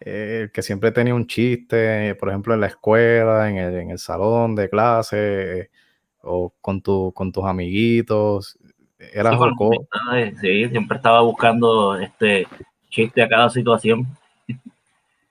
[0.00, 4.68] eh, que siempre tenía un chiste, por ejemplo, en la escuela, en el, salón de
[4.68, 5.70] clase,
[6.22, 8.58] o con, tu, con tus amiguitos?
[8.98, 12.46] ¿Eras sí, sí, siempre estaba buscando este
[12.90, 14.06] chiste a cada situación.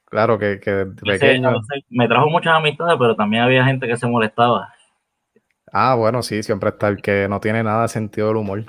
[0.06, 1.62] Claro que, que pequeño.
[1.90, 4.74] me trajo muchas amistades, pero también había gente que se molestaba.
[5.74, 8.66] Ah, bueno, sí, siempre está el que no tiene nada de sentido del humor.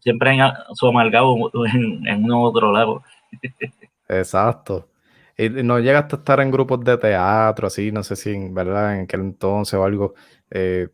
[0.00, 0.40] siempre en
[0.72, 1.36] su amargado
[1.74, 3.02] en, en uno u otro lado.
[4.08, 4.88] Exacto.
[5.36, 8.96] Y no llegaste a estar en grupos de teatro, así, no sé si, ¿verdad?
[8.96, 10.14] En aquel entonces o algo,
[10.50, 10.88] eh,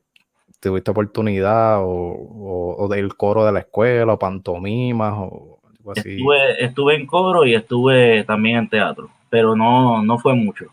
[0.66, 5.56] tuviste oportunidad o, o, del coro de la escuela o pantomimas o
[5.94, 10.66] Estuve, en coro y estuve también en teatro, pero no, no fue mucho.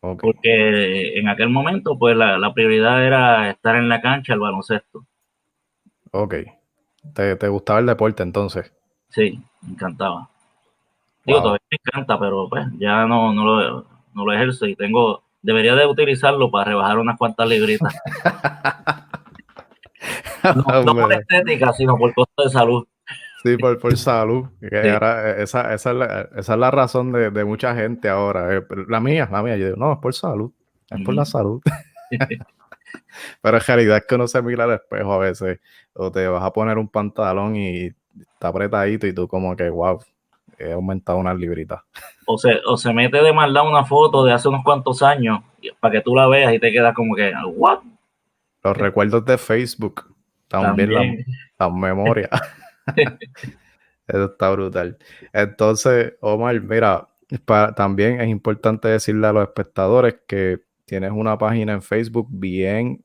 [0.00, 5.06] Porque en aquel momento, pues la, prioridad era estar en la cancha, el baloncesto.
[6.12, 6.34] Ok.
[7.14, 8.72] ¿Te, gustaba el deporte entonces?
[9.08, 10.28] Sí, me encantaba.
[11.24, 15.22] Digo, todavía me encanta, pero pues ya no, no, lo, no lo ejerzo y tengo,
[15.42, 17.94] debería de utilizarlo para rebajar unas cuantas libritas.
[20.84, 22.86] no, por estética, sino por costo de salud.
[23.42, 24.48] Sí, por, por salud.
[24.60, 25.34] esa,
[25.72, 28.56] esa, es la, esa, es la, razón de, de mucha gente ahora.
[28.56, 29.56] Eh, la mía, la mía.
[29.56, 30.52] Yo digo, no, es por salud.
[30.90, 31.60] Es por la salud.
[33.42, 35.60] Pero en realidad es que uno se mira al espejo a veces.
[35.92, 40.00] O te vas a poner un pantalón y está apretadito y tú como que, wow,
[40.58, 41.82] he aumentado unas libritas.
[42.26, 45.40] O se, o se mete de maldad una foto de hace unos cuantos años
[45.80, 47.80] para que tú la veas y te quedas como que, what?
[48.62, 50.14] Los recuerdos de Facebook.
[50.48, 51.26] También, también.
[51.58, 52.28] La, la memoria.
[54.08, 54.96] Eso está brutal.
[55.32, 57.08] Entonces, Omar, mira,
[57.76, 63.04] también es importante decirle a los espectadores que tienes una página en Facebook bien,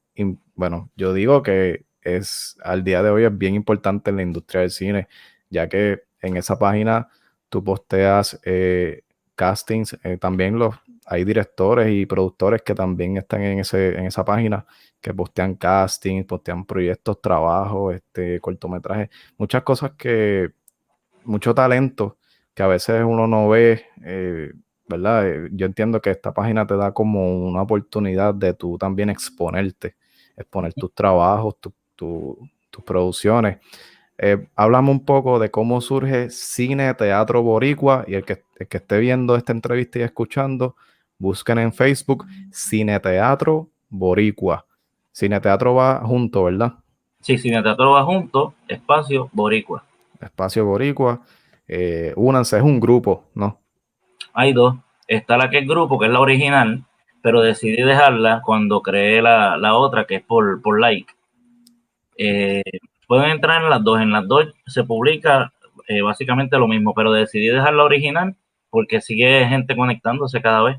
[0.56, 4.62] bueno, yo digo que es al día de hoy es bien importante en la industria
[4.62, 5.08] del cine.
[5.50, 7.10] ya que en esa página
[7.54, 9.04] tú posteas eh,
[9.36, 10.74] castings, eh, también los,
[11.06, 14.66] hay directores y productores que también están en, ese, en esa página
[15.00, 20.50] que postean castings, postean proyectos, trabajos, este, cortometrajes, muchas cosas que,
[21.26, 22.18] mucho talento
[22.56, 24.52] que a veces uno no ve, eh,
[24.88, 25.30] ¿verdad?
[25.30, 29.96] Eh, yo entiendo que esta página te da como una oportunidad de tú también exponerte,
[30.36, 31.58] exponer tus trabajos,
[31.96, 33.60] tus producciones.
[34.18, 38.78] Eh, hablamos un poco de cómo surge Cine Teatro Boricua y el que, el que
[38.78, 40.76] esté viendo esta entrevista y escuchando,
[41.18, 44.66] busquen en Facebook Cine Teatro Boricua.
[45.12, 46.74] Cine Teatro va junto, ¿verdad?
[47.22, 49.84] Sí, Cine Teatro va junto, espacio Boricua.
[50.22, 51.22] Espacio Boricua.
[51.68, 53.60] Eh, únanse, es un grupo, ¿no?
[54.34, 54.76] Hay dos.
[55.08, 56.84] Está la que es grupo, que es la original,
[57.22, 61.14] pero decidí dejarla cuando creé la, otra, que es por, por like.
[62.18, 62.62] Eh,
[63.08, 64.02] pueden entrar en las dos.
[64.02, 65.54] En las dos se publica
[65.88, 68.36] eh, básicamente lo mismo, pero decidí dejar la original
[68.70, 70.78] porque sigue gente conectándose cada vez.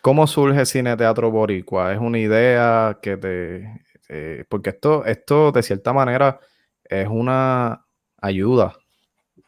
[0.00, 1.92] ¿Cómo surge Cine Teatro Boricua?
[1.92, 3.82] ¿Es una idea que te...
[4.08, 6.40] Eh, porque esto, esto de cierta manera
[6.84, 7.84] es una
[8.20, 8.74] ayuda.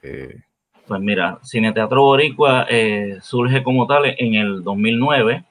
[0.03, 0.43] Eh.
[0.87, 2.67] Pues mira, Cine Teatro Boricua
[3.21, 5.45] surge como tal en el 2009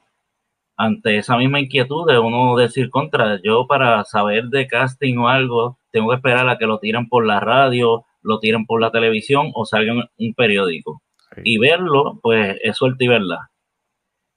[0.80, 5.76] ante esa misma inquietud de uno decir contra, yo para saber de casting o algo,
[5.90, 9.50] tengo que esperar a que lo tiren por la radio, lo tiren por la televisión
[9.54, 11.02] o salga en un periódico.
[11.44, 13.38] Y verlo, pues es suerte y verdad.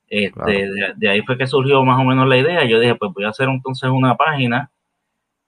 [0.08, 2.63] Este, de, ahí fue que surgió más o menos la idea.
[2.66, 4.70] Yo dije, pues voy a hacer entonces una página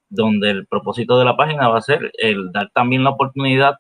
[0.09, 3.75] donde el propósito de la página va a ser el dar también la oportunidad,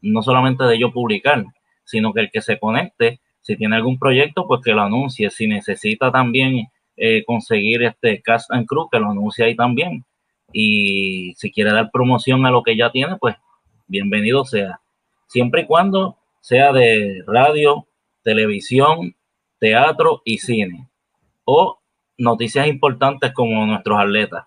[0.00, 1.44] no solamente de yo publicar,
[1.84, 5.30] sino que el que se conecte si tiene algún proyecto, pues que lo anuncie.
[5.30, 6.66] Si necesita también
[6.98, 10.04] eh, conseguir este cast and crew, que lo anuncie ahí también.
[10.52, 13.36] Y si quiere dar promoción a lo que ya tiene, pues
[13.86, 14.80] bienvenido sea.
[15.26, 17.86] Siempre y cuando sea de radio,
[18.22, 19.14] televisión,
[19.58, 20.88] teatro y cine.
[21.44, 21.78] O
[22.16, 24.46] noticias importantes como nuestros atletas.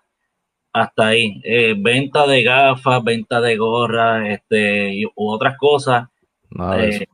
[0.72, 1.40] Hasta ahí.
[1.44, 6.08] Eh, venta de gafas, venta de gorras, este, u otras cosas.
[6.78, 7.06] Eh,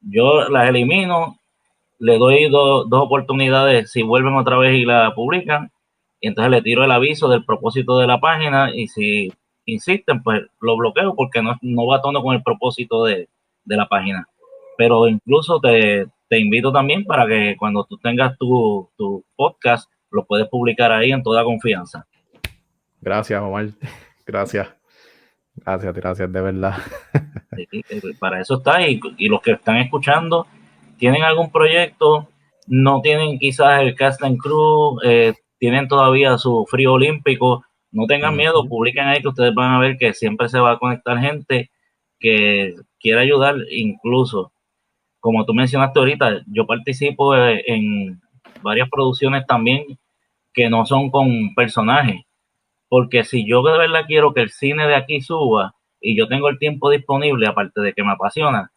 [0.00, 1.38] yo las elimino,
[1.98, 5.72] le doy dos oportunidades si vuelven otra vez y la publican,
[6.24, 9.30] y entonces le tiro el aviso del propósito de la página y si
[9.66, 13.28] insisten, pues lo bloqueo porque no, no va a tono con el propósito de,
[13.66, 14.26] la página.
[14.78, 20.48] Pero incluso te, invito también para que cuando tú tengas tu, tu podcast, lo puedes
[20.48, 22.06] publicar ahí en toda confianza.
[23.02, 23.66] Gracias, Omar.
[24.26, 24.74] Gracias.
[25.56, 26.76] Gracias, gracias, de verdad.
[28.18, 28.80] para eso está.
[28.88, 30.46] Y, los que están escuchando,
[30.96, 32.28] ¿tienen algún proyecto?
[32.66, 37.64] No tienen quizás el cast and crew, eh, tienen todavía su frío olímpico.
[37.90, 40.78] No tengan miedo, publiquen ahí que ustedes van a ver que siempre se va a
[40.78, 41.70] conectar gente
[42.18, 44.52] que quiera ayudar, incluso,
[45.20, 48.20] como tú mencionaste ahorita, yo participo eh, en
[48.62, 49.98] varias producciones también
[50.52, 52.24] que no son con personajes
[52.88, 56.48] porque si yo de verdad quiero que el cine de aquí suba y yo tengo
[56.48, 58.70] el tiempo disponible, aparte de que me apasiona,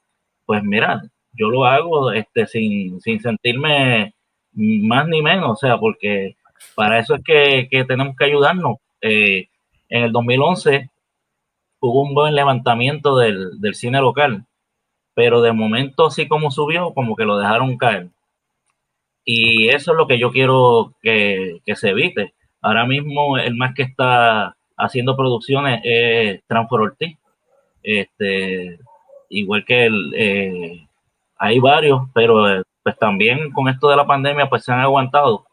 [0.45, 4.13] pues mira, yo lo hago este, sin, sentirme
[4.53, 6.36] más ni menos, o sea, porque
[6.75, 8.77] para eso es que, tenemos que ayudarnos.
[9.01, 9.47] Eh,
[9.89, 10.89] en el 2011
[11.79, 14.45] hubo un buen levantamiento del, cine local,
[15.13, 18.09] pero de momento así como subió, como que lo dejaron caer.
[19.23, 22.33] Y eso es lo que yo quiero que, que se evite.
[22.61, 27.17] Ahora mismo el más que está haciendo producciones es Transfor Ortiz.
[27.83, 28.79] Este,
[29.29, 30.87] igual que el, eh,
[31.37, 35.46] hay varios, pero pues también con esto de la pandemia pues se han aguantado.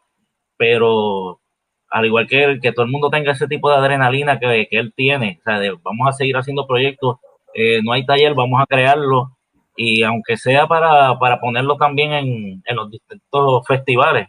[0.57, 1.41] Pero
[1.89, 4.93] al igual que él, que todo el mundo tenga ese tipo de adrenalina que, él
[4.95, 7.17] tiene, o sea, vamos a seguir haciendo proyectos,
[7.53, 9.31] eh, no hay taller, vamos a crearlo
[9.77, 14.27] y aunque sea para, para ponerlo también en, en los distintos festivales,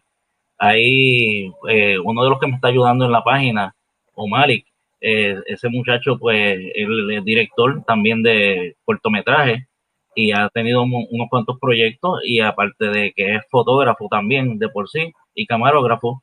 [0.58, 3.74] Ahí eh, uno de los que me está ayudando en la página,
[4.14, 4.66] Omalik,
[5.00, 9.68] eh, ese muchacho pues él es director también de cortometraje
[10.14, 14.88] y ha tenido unos cuantos proyectos y aparte de que es fotógrafo también de por
[14.88, 16.22] sí y camarógrafo,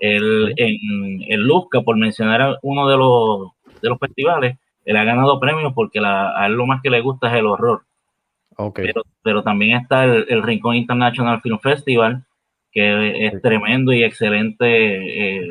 [0.00, 3.50] él en el Luzca, por mencionar uno de los,
[3.80, 7.28] de los festivales, él ha ganado premios porque a él lo más que le gusta
[7.28, 7.82] es el horror.
[8.56, 8.90] Okay.
[9.22, 12.24] Pero, también está el, el Rincón International Film Festival,
[12.72, 15.48] que es tremendo y excelente, eh,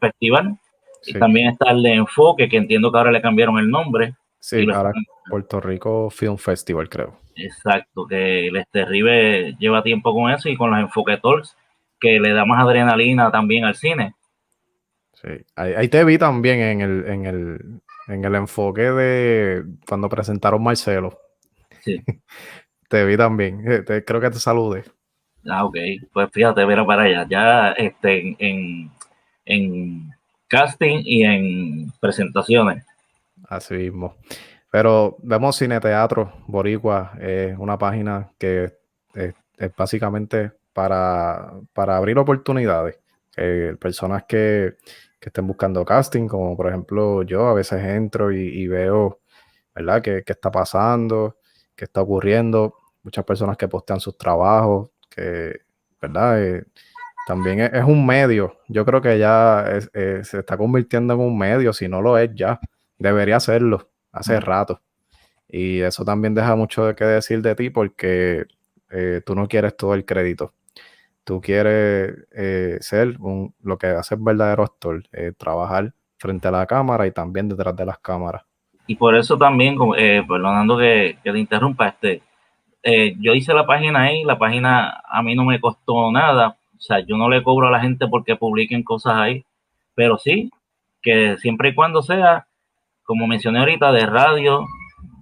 [0.00, 0.58] festival.
[1.06, 4.14] Y también está el de Enfoque, que entiendo que ahora le cambiaron el nombre.
[4.38, 4.92] Sí, ahora
[5.28, 7.18] Puerto Rico Film Festival, creo.
[7.36, 11.56] Exacto, que el Terrible lleva tiempo con eso y con los Enfoque Talks,
[12.00, 14.14] que le da más adrenalina también al cine.
[15.14, 20.62] Sí, ahí, te vi también en el, en el, en el enfoque de cuando presentaron
[20.62, 21.18] Marcelo.
[21.80, 22.02] Sí.
[22.88, 23.64] te vi también.
[23.66, 24.84] Eh, creo que te saludé.
[25.48, 25.76] Ah, ok.
[26.12, 27.26] Pues fíjate, mira para allá.
[27.28, 28.90] Ya este, en,
[29.44, 30.10] en
[30.48, 32.84] casting y en presentaciones.
[33.48, 34.16] Así mismo.
[34.70, 38.72] Pero vemos Cine Teatro Boricua, es una página que
[39.14, 39.34] es,
[39.76, 42.98] básicamente para, para, abrir oportunidades.
[43.80, 44.76] personas que,
[45.18, 49.20] que, estén buscando casting, como por ejemplo yo a veces entro y, veo,
[49.74, 51.38] ¿verdad?, qué, está pasando,
[51.74, 52.74] qué está ocurriendo.
[53.02, 55.60] Muchas personas que postean sus trabajos, que,
[56.00, 56.42] ¿verdad?
[56.42, 56.64] Eh,
[57.26, 58.58] también es, un medio.
[58.68, 59.64] Yo creo que ya
[59.94, 62.60] eh, se está convirtiendo en un medio, si no lo es ya.
[62.98, 64.82] Debería serlo hace rato.
[65.48, 68.46] Y eso también deja mucho de qué decir de ti porque
[68.90, 70.54] eh, tú no quieres todo el crédito.
[71.26, 76.66] Tú quieres eh, ser lo que hace el verdadero actor, eh, trabajar frente a la
[76.66, 78.44] cámara y también detrás de las cámaras.
[78.86, 82.22] Y por eso también, perdonando que, que, te interrumpa, este,
[83.18, 87.00] yo hice la página ahí, la página a mí no me costó nada, o sea,
[87.00, 89.44] yo no le cobro a la gente porque publiquen cosas ahí,
[89.96, 90.52] pero sí,
[91.02, 92.46] que siempre y cuando sea
[93.06, 94.66] como mencioné ahorita, de radio,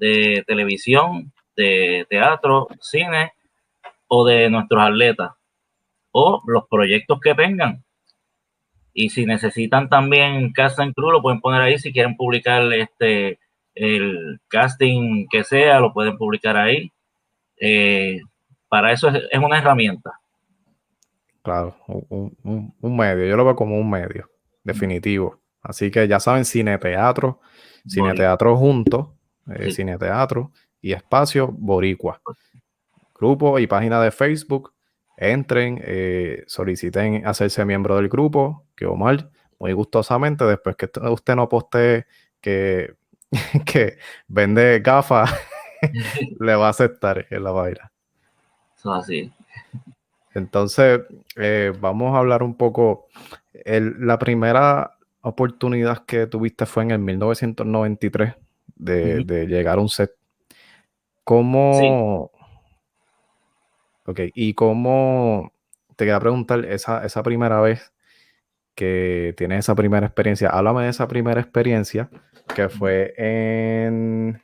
[0.00, 3.32] de televisión, de teatro, cine
[4.08, 5.32] o de nuestros atletas
[6.14, 7.84] o los proyectos que tengan.
[8.92, 11.78] Y si necesitan también casting crew, lo pueden poner ahí.
[11.78, 13.40] Si quieren publicar este
[13.74, 16.92] el casting que sea, lo pueden publicar ahí.
[17.60, 18.20] Eh,
[18.68, 20.12] para eso es, una herramienta.
[21.42, 23.26] Claro, un, un, medio.
[23.26, 24.30] Yo lo veo como un medio,
[24.62, 25.40] definitivo.
[25.60, 27.40] Así que ya saben, cine, teatro,
[27.86, 29.16] Cine Teatro Junto,
[29.48, 32.20] eh, Cine Teatro y Espacio Boricua.
[33.14, 34.72] Grupo y página de Facebook.
[35.16, 41.48] Entren, eh, soliciten hacerse miembro del grupo, que Omar, muy gustosamente, después que usted no
[41.48, 42.06] postee
[42.40, 42.94] que,
[43.66, 45.32] que vende gafas,
[46.40, 47.92] le va a aceptar en la vaina.
[48.76, 49.32] Eso así.
[50.34, 51.00] Entonces,
[51.36, 53.06] eh, vamos a hablar un poco.
[53.64, 58.34] la primera oportunidad que tuviste fue en el 1993
[58.74, 60.12] de, de llegar a un set.
[61.24, 62.30] ¿Cómo...
[64.06, 65.52] Ok, y cómo...
[65.96, 67.92] Te quería preguntar, esa, esa primera vez
[68.74, 72.10] que tienes esa primera experiencia, háblame de esa primera experiencia
[72.54, 74.42] que fue en,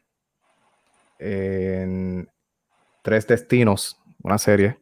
[1.19, 2.29] en
[3.03, 4.79] Tres Destinos, una serie.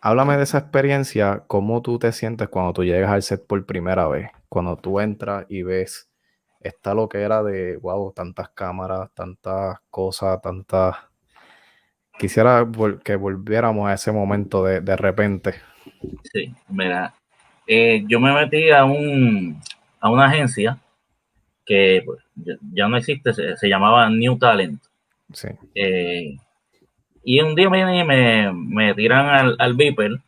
[0.00, 4.08] Háblame de esa experiencia, cómo tú te sientes cuando tú llegas al set por primera
[4.08, 6.10] vez cuando tú entras y ves
[6.60, 10.94] esta lo que era de, wow, tantas cámaras, tantas cosas, tantas...
[12.18, 12.66] Quisiera
[13.04, 15.54] que volviéramos a ese momento de, de repente.
[16.32, 17.14] Sí, mira,
[17.66, 19.60] eh, yo me metí a, un,
[20.00, 20.78] a una agencia
[21.64, 22.20] que pues,
[22.72, 24.82] ya no existe, se, llamaba New Talent.
[25.32, 25.48] Sí.
[25.74, 26.36] Eh,
[27.24, 30.20] y un día me, me, me tiran al, al Viper,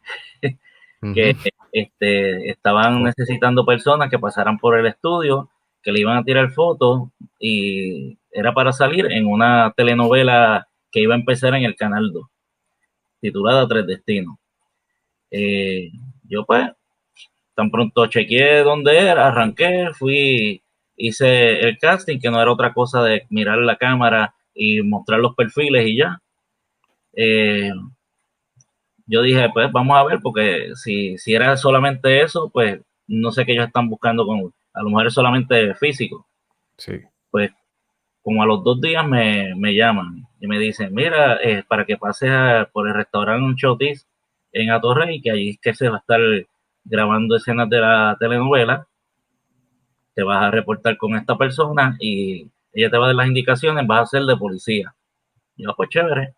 [1.15, 1.37] que
[1.73, 5.51] este, estaban necesitando personas que pasaran por el estudio,
[5.83, 7.09] que le iban a tirar fotos
[7.39, 12.25] y era para salir en una telenovela que iba a empezar en el Canal 2,
[13.21, 14.37] titulada Tres Destinos.
[15.29, 15.91] Eh,
[16.23, 16.71] yo pues,
[17.57, 20.63] tan pronto chequeé dónde era, arranqué, fui,
[20.97, 25.35] hice el casting, que no era otra cosa de mirar la cámara y mostrar los
[25.35, 26.23] perfiles y ya.
[27.13, 27.73] Eh,
[29.07, 33.45] yo dije, pues vamos a ver, porque si, si era solamente eso, pues no sé
[33.45, 36.29] qué ellos están buscando con, a lo mejor es solamente físico.
[36.79, 37.01] Sí.
[37.33, 37.51] Pues
[38.25, 42.31] como a los dos días me, llaman y me dicen, mira, eh, para que pases
[42.71, 44.07] por el restaurante Chotis
[44.53, 46.21] en Atorrey, que allí es que se va a estar
[46.85, 48.87] grabando escenas de la telenovela,
[50.13, 53.87] te vas a reportar con esta persona y ella te va a dar las indicaciones,
[53.87, 54.95] vas a ser de policía.
[55.57, 56.35] Y yo, pues chévere.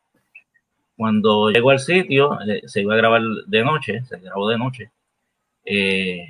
[0.96, 4.92] Cuando llegó al sitio, eh, se iba a grabar de noche, se grabó de noche.
[5.64, 6.28] Eh,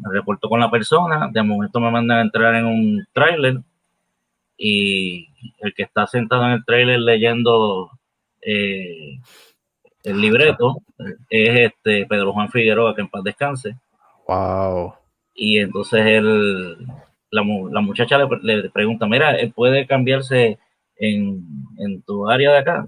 [0.00, 3.60] me reportó con la persona, de momento me mandan a entrar en un tráiler
[4.64, 7.90] y el que está sentado en el tráiler leyendo
[8.40, 9.18] eh,
[10.04, 10.76] el libreto
[11.28, 13.76] es este Pedro Juan Figueroa, que en paz descanse.
[14.28, 14.94] Wow.
[15.34, 16.76] Y entonces él,
[17.32, 20.60] la, muchacha le, pregunta, mira, ¿puede cambiarse
[20.94, 21.44] en,
[21.78, 22.86] en tu área de acá?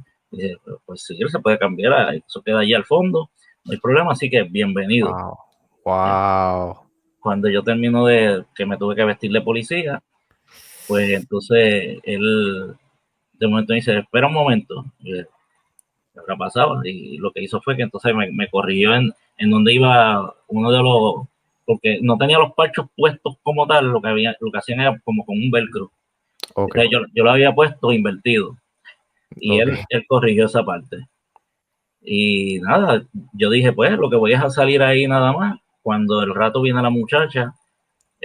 [0.87, 3.31] pues si se puede cambiar, eso queda allí al fondo,
[3.65, 5.13] no hay problema, así que bienvenido.
[5.85, 6.77] Wow.
[7.21, 10.03] Cuando yo termino de que me tuve que vestir de policía,
[10.87, 12.75] pues entonces él
[13.33, 15.27] de momento dice, espera un momento, ¿qué
[16.17, 16.85] habrá pasado?
[16.85, 20.83] Y lo que hizo fue que entonces me, corrigió en, en donde iba uno de
[20.83, 21.29] los
[21.67, 24.99] porque no tenía los parchos puestos como tal, lo que, había, lo que hacían era
[25.03, 25.91] como con un velcro.
[26.91, 28.57] yo, yo lo había puesto invertido.
[29.37, 31.09] Y él, él corrigió esa parte.
[32.03, 35.59] Y nada, yo dije, pues lo que voy a salir ahí nada más.
[35.83, 37.55] Cuando el rato viene la muchacha,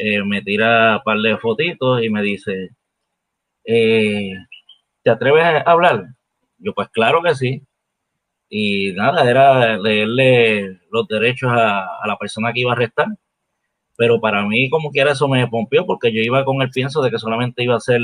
[0.01, 2.69] eh, me tira un par de fotitos y me dice,
[3.65, 4.33] eh,
[5.03, 6.05] ¿te atreves a hablar?
[6.57, 7.63] Yo, pues claro que sí.
[8.49, 13.07] Y nada, era leerle los derechos a, la persona que iba a arrestar.
[13.97, 17.11] Pero para mí, como quiera, eso me pompió porque yo iba con el pienso de
[17.11, 18.01] que solamente iba a ser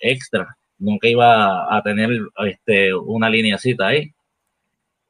[0.00, 0.56] extra.
[0.78, 2.10] Nunca iba a tener
[2.46, 4.12] este, una lineacita ahí.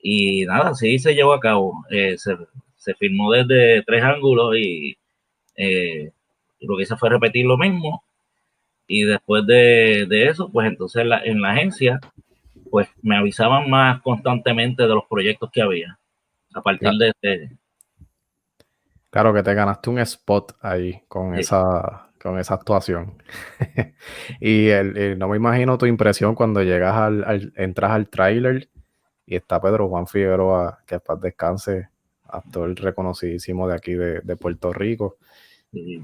[0.00, 1.84] Y nada, sí se llevó a cabo.
[1.90, 2.36] Eh, se,
[2.76, 4.98] se, filmó desde tres ángulos y
[5.56, 6.12] eh,
[6.60, 8.04] lo que hice fue repetir lo mismo.
[8.86, 12.00] Y después de, eso, pues entonces en la agencia,
[12.70, 15.98] pues me avisaban más constantemente de los proyectos que había.
[16.54, 17.50] A partir de.
[19.10, 23.22] Claro que te ganaste un spot ahí con esa con esa actuación.
[24.40, 24.68] y
[25.16, 28.68] no me imagino tu impresión cuando llegas al, entras al tráiler
[29.26, 31.88] y está Pedro Juan Figueroa, que paz descanse,
[32.28, 35.16] actor reconocidísimo de aquí de, Puerto Rico.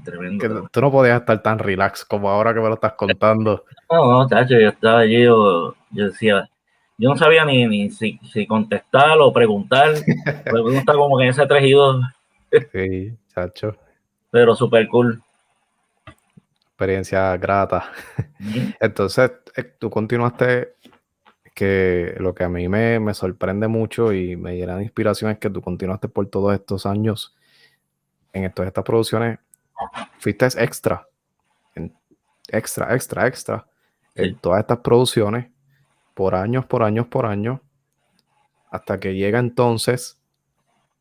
[0.03, 0.67] Tremendo.
[0.71, 3.65] tú no podías estar tan relax como ahora que me lo estás contando.
[3.91, 6.49] No, no, chacho, yo estaba allí, yo, decía,
[6.97, 9.93] yo no sabía ni, ni si, contestar o preguntar.
[10.53, 12.01] uno está como que en ese 3 y 2.
[12.71, 13.75] sí, chacho.
[14.31, 15.21] Pero súper cool.
[16.67, 17.91] Experiencia grata.
[18.81, 20.75] Entonces, eh, tú continuaste
[21.55, 25.49] que lo que a mí me, sorprende mucho y me llena de inspiración es que
[25.49, 27.33] tú continuaste por todos estos años
[28.33, 29.39] en todas estas producciones,
[30.19, 31.07] fuiste extra,
[32.47, 33.65] extra, extra, extra,
[34.15, 35.47] en todas estas producciones,
[36.13, 37.59] por años, por años, por años,
[38.71, 40.21] hasta que llega entonces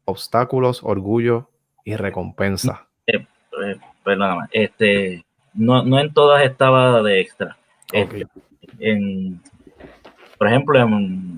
[0.04, 1.50] obstáculos, orgullo
[1.84, 2.86] y recompensa.
[3.06, 3.26] Eh,
[3.64, 7.56] eh, perdóname, este, no, no en todas estaba de extra.
[7.92, 8.26] Este,
[8.78, 9.40] en,
[10.38, 10.78] por ejemplo,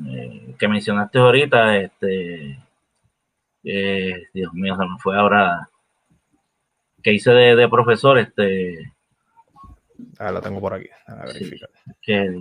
[0.08, 2.58] eh, que mencionaste ahorita, este,
[3.64, 5.68] eh, Dios mío, se me fue ahora,
[7.06, 8.92] que hice de, profesor, este...
[10.18, 11.70] Ah, la tengo por aquí, a verificar.
[12.02, 12.36] Que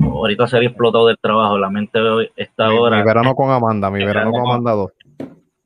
[0.00, 2.00] ahorita se había explotado del trabajo, la mente
[2.34, 2.96] está ahora...
[2.96, 4.90] Mi verano con Amanda, mi, verano, con Amanda 2.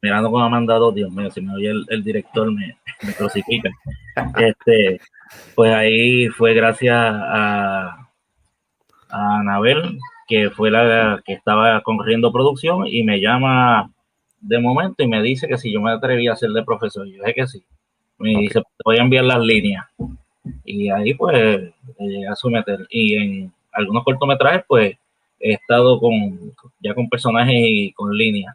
[0.03, 3.71] Mirando con Amanda 2, Dios mío, si me oye el, director me, me crucifica.
[4.39, 5.01] este,
[5.55, 8.09] pues ahí fue gracias a
[9.11, 9.97] a Anabel,
[10.27, 13.93] que fue la que estaba corriendo producción, y me llama
[14.41, 17.07] de momento y me dice que si yo me atrevía a ser de profesor.
[17.07, 17.65] Yo dije que sí.
[18.19, 19.87] Me dice, te voy a enviar las líneas.
[20.65, 22.87] Y ahí pues llegué a someter.
[22.91, 24.97] Y en algunos cortometrajes pues
[25.39, 28.55] he estado con ya con personajes y con líneas.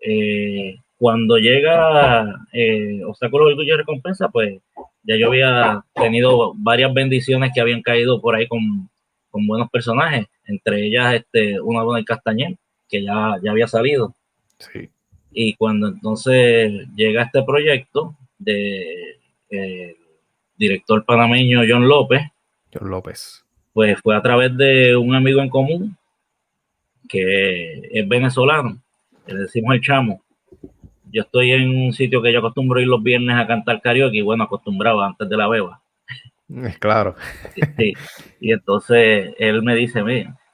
[0.00, 4.60] Eh, cuando llega eh, Obstáculos, Orgullo y Recompensa, pues
[5.02, 8.90] ya yo había tenido varias bendiciones que habían caído por ahí con
[9.30, 12.56] con buenos personajes, entre ellas este, una buena Castañer,
[12.88, 14.14] que ya, ya había salido.
[15.32, 19.18] Y cuando entonces llega este proyecto de
[19.50, 19.96] eh,
[20.56, 22.22] director panameño John López,
[22.72, 25.96] John López, pues fue a través de un amigo en común
[27.08, 28.80] que es venezolano,
[29.26, 30.22] le decimos el chamo.
[31.12, 34.22] Yo estoy en un sitio que yo acostumbro ir los viernes a cantar karaoke, y
[34.22, 35.82] bueno, acostumbrado antes de la beba.
[36.78, 37.16] Claro.
[37.76, 37.94] Sí.
[38.40, 40.02] Y entonces él me dice,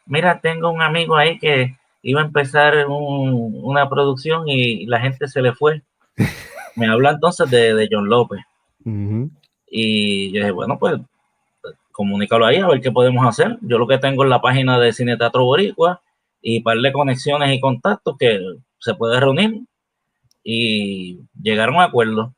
[0.07, 1.77] mira, tengo un amigo ahí que
[2.07, 5.83] iba a empezar una producción y la gente se le fue.
[6.77, 8.41] Me habla entonces de, John López.
[9.69, 11.01] Y yo dije, bueno, pues
[11.91, 13.59] comunícalo ahí a ver qué podemos hacer.
[13.63, 16.01] Yo lo que tengo es la página de Cine Teatro Boricua
[16.41, 18.41] y par de conexiones y contactos que
[18.79, 19.63] se puede reunir
[20.45, 22.35] y llegaron a acuerdo.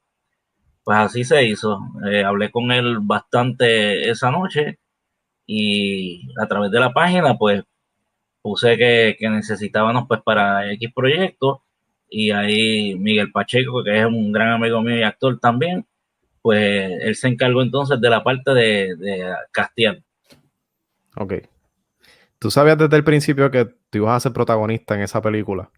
[0.82, 1.78] Pues así se hizo.
[2.10, 4.78] Eh, hablé con él bastante esa noche
[5.46, 7.64] y a través de la página pues
[8.48, 11.58] puse que, necesitábamos pues para X proyectos
[12.08, 15.84] y ahí Miguel Pacheco, que es un gran amigo mío y actor también,
[16.40, 20.02] pues él se encargó entonces de la parte de, de Castiel.
[21.16, 21.34] Ok.
[22.38, 25.68] ¿Tú sabías desde el principio que tú ibas a ser protagonista en esa película?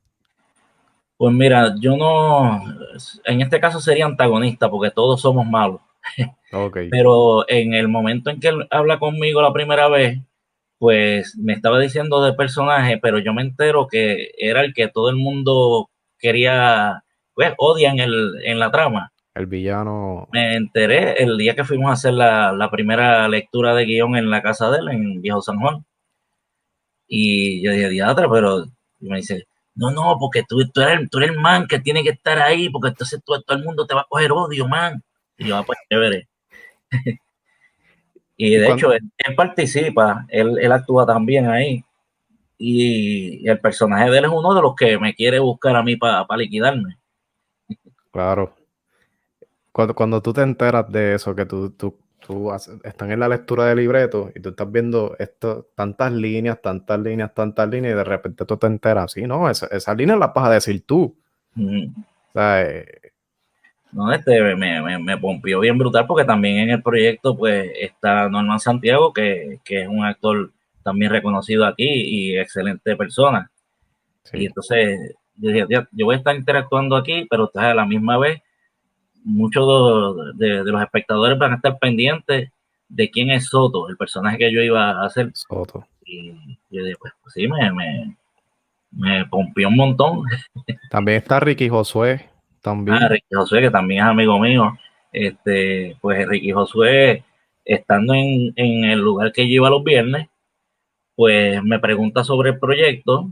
[1.17, 2.63] Pues mira, yo no,
[3.25, 5.81] en este caso sería antagonista porque todos somos malos.
[6.53, 6.89] Okay.
[6.91, 10.19] Pero en el momento en que él habla conmigo la primera vez,
[10.81, 15.11] pues me estaba diciendo de personaje, pero yo me entero que era el que todo
[15.11, 17.05] el mundo quería,
[17.35, 19.13] pues odian el, en la trama.
[19.35, 20.27] El villano.
[20.33, 24.31] Me enteré el día que fuimos a hacer la, la primera lectura de guion en
[24.31, 25.85] la casa de él, en Viejo San Juan.
[27.07, 28.65] Y yo dije, diatra, pero
[29.01, 32.11] me dice, no, no, porque tú, tú, eres, tú eres el man que tiene que
[32.11, 35.03] estar ahí, porque entonces todo, todo el mundo te va a coger odio, man.
[35.37, 36.27] Y yo, ah, pues chévere.
[38.43, 39.03] Y de hecho, él,
[39.37, 41.85] participa, él, él, actúa también ahí.
[42.57, 45.97] Y, el personaje de él es uno de los que me quiere buscar a mí
[45.97, 46.97] para liquidarme.
[48.11, 48.55] Claro.
[49.73, 52.53] Cuando, cuando tú te enteras de eso, que tú, tú tú
[52.85, 57.35] están en la lectura del libreto y tú estás viendo esto, tantas líneas, tantas líneas,
[57.35, 60.49] tantas líneas, y de repente tú te enteras, sí, no, esa, esas líneas las vas
[60.49, 61.17] a decir tú.
[61.57, 63.10] O sea, eh,
[63.93, 68.29] no, este me, me, me, pompió bien brutal porque también en el proyecto pues está
[68.29, 73.51] Norman Santiago, que, que es un actor también reconocido aquí y excelente persona.
[74.33, 78.41] Y entonces yo dije, yo voy a estar interactuando aquí, pero a la misma vez
[79.25, 82.51] muchos de, los espectadores van a estar pendientes
[82.89, 85.31] de quién es Soto, el personaje que yo iba a hacer.
[85.35, 85.87] Soto.
[86.05, 86.33] Y
[86.71, 88.17] yo dije, pues, pues sí, me, me,
[88.91, 90.23] me pompió un montón.
[90.91, 92.29] También está Ricky Josué.
[92.63, 92.99] También.
[93.01, 94.77] Ah, Ricky Josué, que también es amigo mío.
[95.13, 97.25] Este, pues Ricky Josué,
[97.65, 100.29] estando en, en el lugar que yo iba los viernes,
[101.17, 103.31] pues me pregunta sobre el proyecto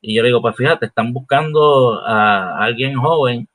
[0.00, 3.48] y yo le digo, pues fíjate, están buscando a alguien joven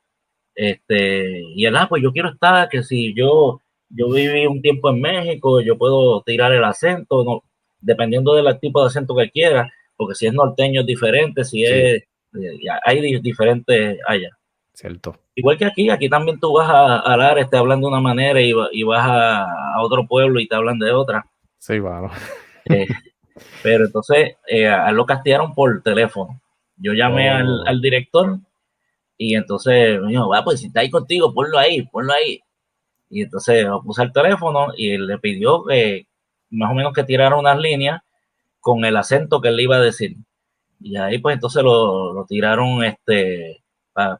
[0.55, 4.89] este, y él, ah, pues yo quiero estar, que si yo, yo viví un tiempo
[4.89, 7.43] en México, yo puedo tirar el acento, no,
[7.79, 12.03] dependiendo del tipo de acento que quiera, porque si es norteño es diferente, si es,
[12.03, 12.07] eh,
[12.85, 14.29] hay diferentes allá.
[14.73, 15.15] Cierto.
[15.35, 18.53] Igual que aquí, aquí también tú vas a, hablar, este hablando de una manera y,
[18.71, 21.25] y vas a, otro pueblo y te hablan de otra.
[21.59, 22.09] Sí, bueno.
[22.65, 22.87] Eh,
[23.61, 26.41] pero entonces, eh, a lo castigaron por teléfono.
[26.77, 27.67] Yo llamé al, oh.
[27.67, 28.39] al director
[29.17, 32.39] y entonces me dijo, va, pues si está ahí contigo, ponlo ahí, ponlo ahí.
[33.09, 36.07] Y entonces puse el teléfono y le pidió que
[36.49, 38.01] más o menos que tirara unas líneas
[38.59, 40.15] con el acento que él le iba a decir.
[40.79, 43.62] Y ahí pues entonces lo, tiraron, este,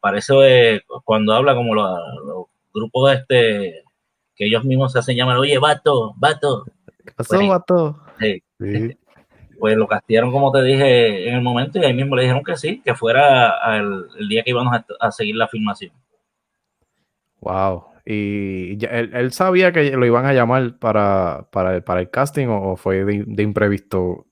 [0.01, 0.33] parece
[0.75, 3.83] eh, cuando habla como los, grupos este,
[4.35, 6.65] que ellos mismos se hacen llamar, oye, vato, vato.
[7.05, 7.99] ¿Qué pasó, pues, vato?
[8.19, 8.43] Sí.
[8.59, 8.97] sí
[9.63, 12.57] pues lo castigaron como te dije en el momento y ahí mismo le dijeron que
[12.57, 15.93] sí, que fuera el, día que íbamos a, seguir la filmación.
[17.39, 17.85] Wow.
[18.05, 22.75] ¿Y él, sabía que lo iban a llamar para, para, el, para el casting o,
[22.75, 24.25] fue de, imprevisto?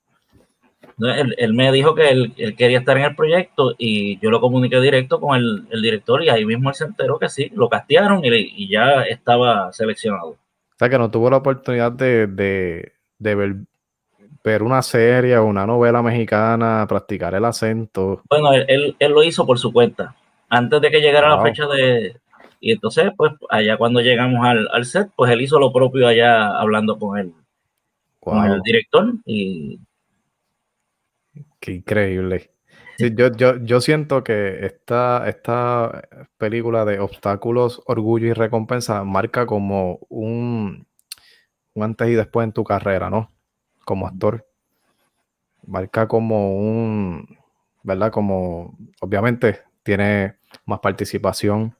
[1.09, 5.19] Él, me dijo que él, quería estar en el proyecto y yo lo comuniqué directo
[5.19, 9.03] con el, director y ahí mismo él se enteró que sí, lo castigaron y, ya
[9.03, 10.29] estaba seleccionado.
[10.29, 10.37] O
[10.77, 13.55] sea que no tuvo la oportunidad de, de, de ver
[14.43, 18.23] ver una serie o una novela mexicana, practicar el acento.
[18.29, 20.15] Bueno, él, él, lo hizo por su cuenta,
[20.49, 22.17] antes de que llegara la fecha de...
[22.59, 26.59] Y entonces, pues, allá cuando llegamos al, al, set, pues él hizo lo propio allá
[26.59, 27.33] hablando con él,
[28.19, 29.79] con el director y...
[31.61, 32.51] Qué increíble.
[32.97, 39.99] yo, yo, yo siento que esta, esta película de obstáculos, orgullo y recompensa marca como
[40.09, 40.85] un,
[41.73, 43.31] un antes y después en tu carrera, ¿no?
[43.85, 44.47] como actor.
[45.67, 47.37] Marca como un,
[47.83, 48.11] ¿verdad?
[48.11, 51.75] Como, obviamente, tiene más participación.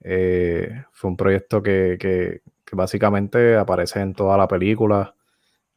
[0.00, 2.42] Eh, fue un proyecto que, que,
[2.72, 5.14] básicamente aparece en toda la película,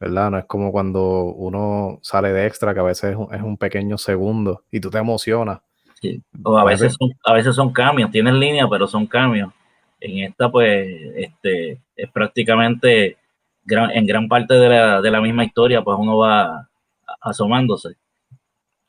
[0.00, 0.30] ¿verdad?
[0.30, 4.64] No es como cuando uno sale de extra, que a veces es un, pequeño segundo
[4.70, 5.60] y tú te emocionas.
[6.00, 6.22] Sí.
[6.44, 9.52] O a veces, son, a veces son cambios, tienen línea, pero son cambios.
[10.00, 13.16] En esta, pues, este, es prácticamente
[13.66, 16.68] en gran parte de la, de la misma historia, pues uno va
[17.20, 17.96] asomándose.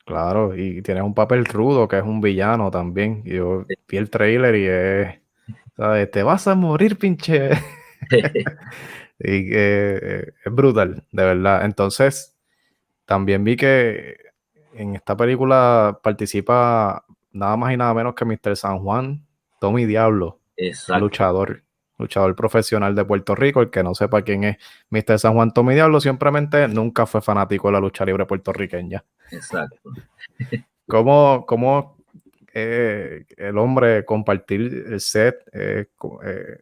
[0.04, 3.22] Claro, y tienes un papel rudo que es un villano también.
[3.24, 5.20] Yo vi el trailer y es,
[5.76, 6.10] ¿sabes?
[6.10, 7.50] Te vas a morir, pinche.
[9.20, 11.64] y eh, es brutal, de verdad.
[11.64, 12.36] Entonces,
[13.04, 14.16] también vi que
[14.74, 18.56] en esta película participa nada más y nada menos que Mr.
[18.56, 19.26] San Juan,
[19.60, 20.40] Tommy Diablo,
[20.98, 21.62] luchador
[22.00, 23.60] luchador profesional de Puerto Rico.
[23.60, 24.56] El que no sepa quién es
[24.90, 25.18] Mr.
[25.18, 29.04] San Juan Tommy Diablo, simplemente nunca fue fanático de la lucha libre puertorriqueña.
[29.30, 29.90] Exacto.
[30.88, 31.96] ¿Cómo, cómo
[32.52, 35.36] eh, el hombre compartir el set?
[35.52, 35.86] Eh,
[36.24, 36.58] eh,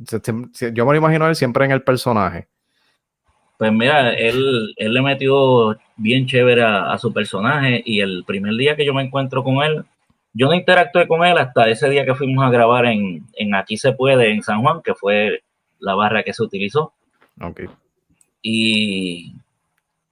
[0.00, 2.48] yo me lo imagino él siempre en el personaje.
[3.58, 8.74] Pues mira, él, él le metió bien chévere a, su personaje y el primer día
[8.74, 9.84] que yo me encuentro con él,
[10.32, 13.92] yo no interactué con él hasta ese día que fuimos a grabar en, Aquí se
[13.92, 15.42] puede, en San Juan, que fue
[15.78, 16.94] la barra que se utilizó.
[17.38, 17.66] Okay.
[18.40, 19.34] Y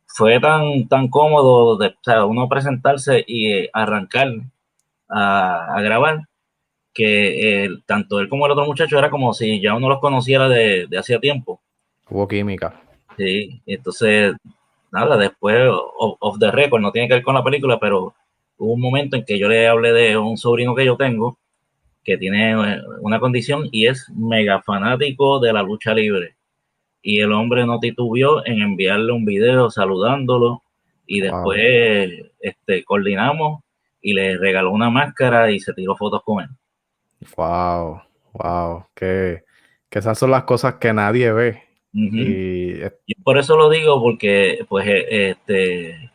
[0.04, 1.94] fue tan, tan cómodo de
[2.26, 4.28] uno presentarse y arrancar
[5.08, 6.27] a, grabar
[6.92, 10.86] que tanto él como el otro muchacho era como si ya uno los conociera de,
[10.88, 11.60] de hacía tiempo.
[12.08, 12.80] Hubo química.
[13.16, 14.34] Sí, entonces,
[14.90, 18.14] nada, después of, of, the record, no tiene que ver con la película, pero
[18.56, 21.38] hubo un momento en que yo le hablé de un sobrino que yo tengo
[22.08, 26.36] que tiene eh, una condición y es mega fanático de la lucha libre.
[27.02, 30.62] Y el hombre no titubió en enviarle un video saludándolo
[31.06, 32.10] y después
[32.40, 33.60] este, coordinamos
[34.00, 36.48] y le regaló una máscara y se tiró fotos con él.
[37.36, 38.02] Wow,
[38.32, 39.44] wow, que,
[39.90, 41.62] que esas son las cosas que nadie ve.
[41.92, 43.14] y...
[43.24, 46.10] por eso lo digo, porque pues eh, este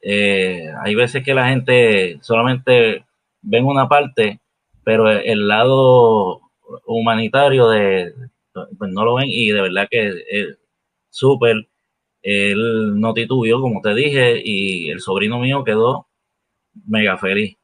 [0.00, 3.04] eh, hay veces que la gente solamente
[3.42, 4.40] ven una parte,
[4.84, 6.40] pero el lado
[6.86, 8.12] humanitario de
[8.52, 10.58] pues no lo ven y de verdad que es
[11.10, 11.68] súper
[12.22, 16.08] él no titubió, como te dije, y el sobrino mío quedó
[16.86, 17.56] mega feliz.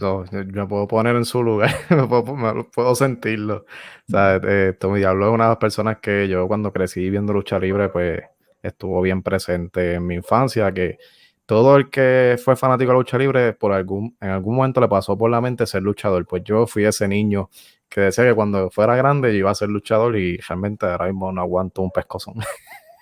[0.00, 3.64] Yo me puedo poner en su lugar, me puedo, sentirlo.
[4.08, 7.58] O sea, eh, Diablo es una de las personas que yo cuando crecí viendo lucha
[7.58, 8.20] libre, pues
[8.62, 10.98] estuvo bien presente en mi infancia, que
[11.46, 15.18] todo el que fue fanático de lucha libre, por algún, en algún momento le pasó
[15.18, 16.26] por la mente ser luchador.
[16.26, 17.50] Pues yo fui ese niño
[17.88, 21.40] que decía que cuando fuera grande iba a ser luchador y realmente ahora mismo no
[21.40, 22.36] aguanto un pescozón.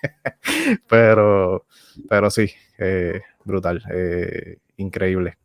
[0.89, 1.65] pero,
[2.09, 5.37] pero sí, eh, brutal, eh, increíble.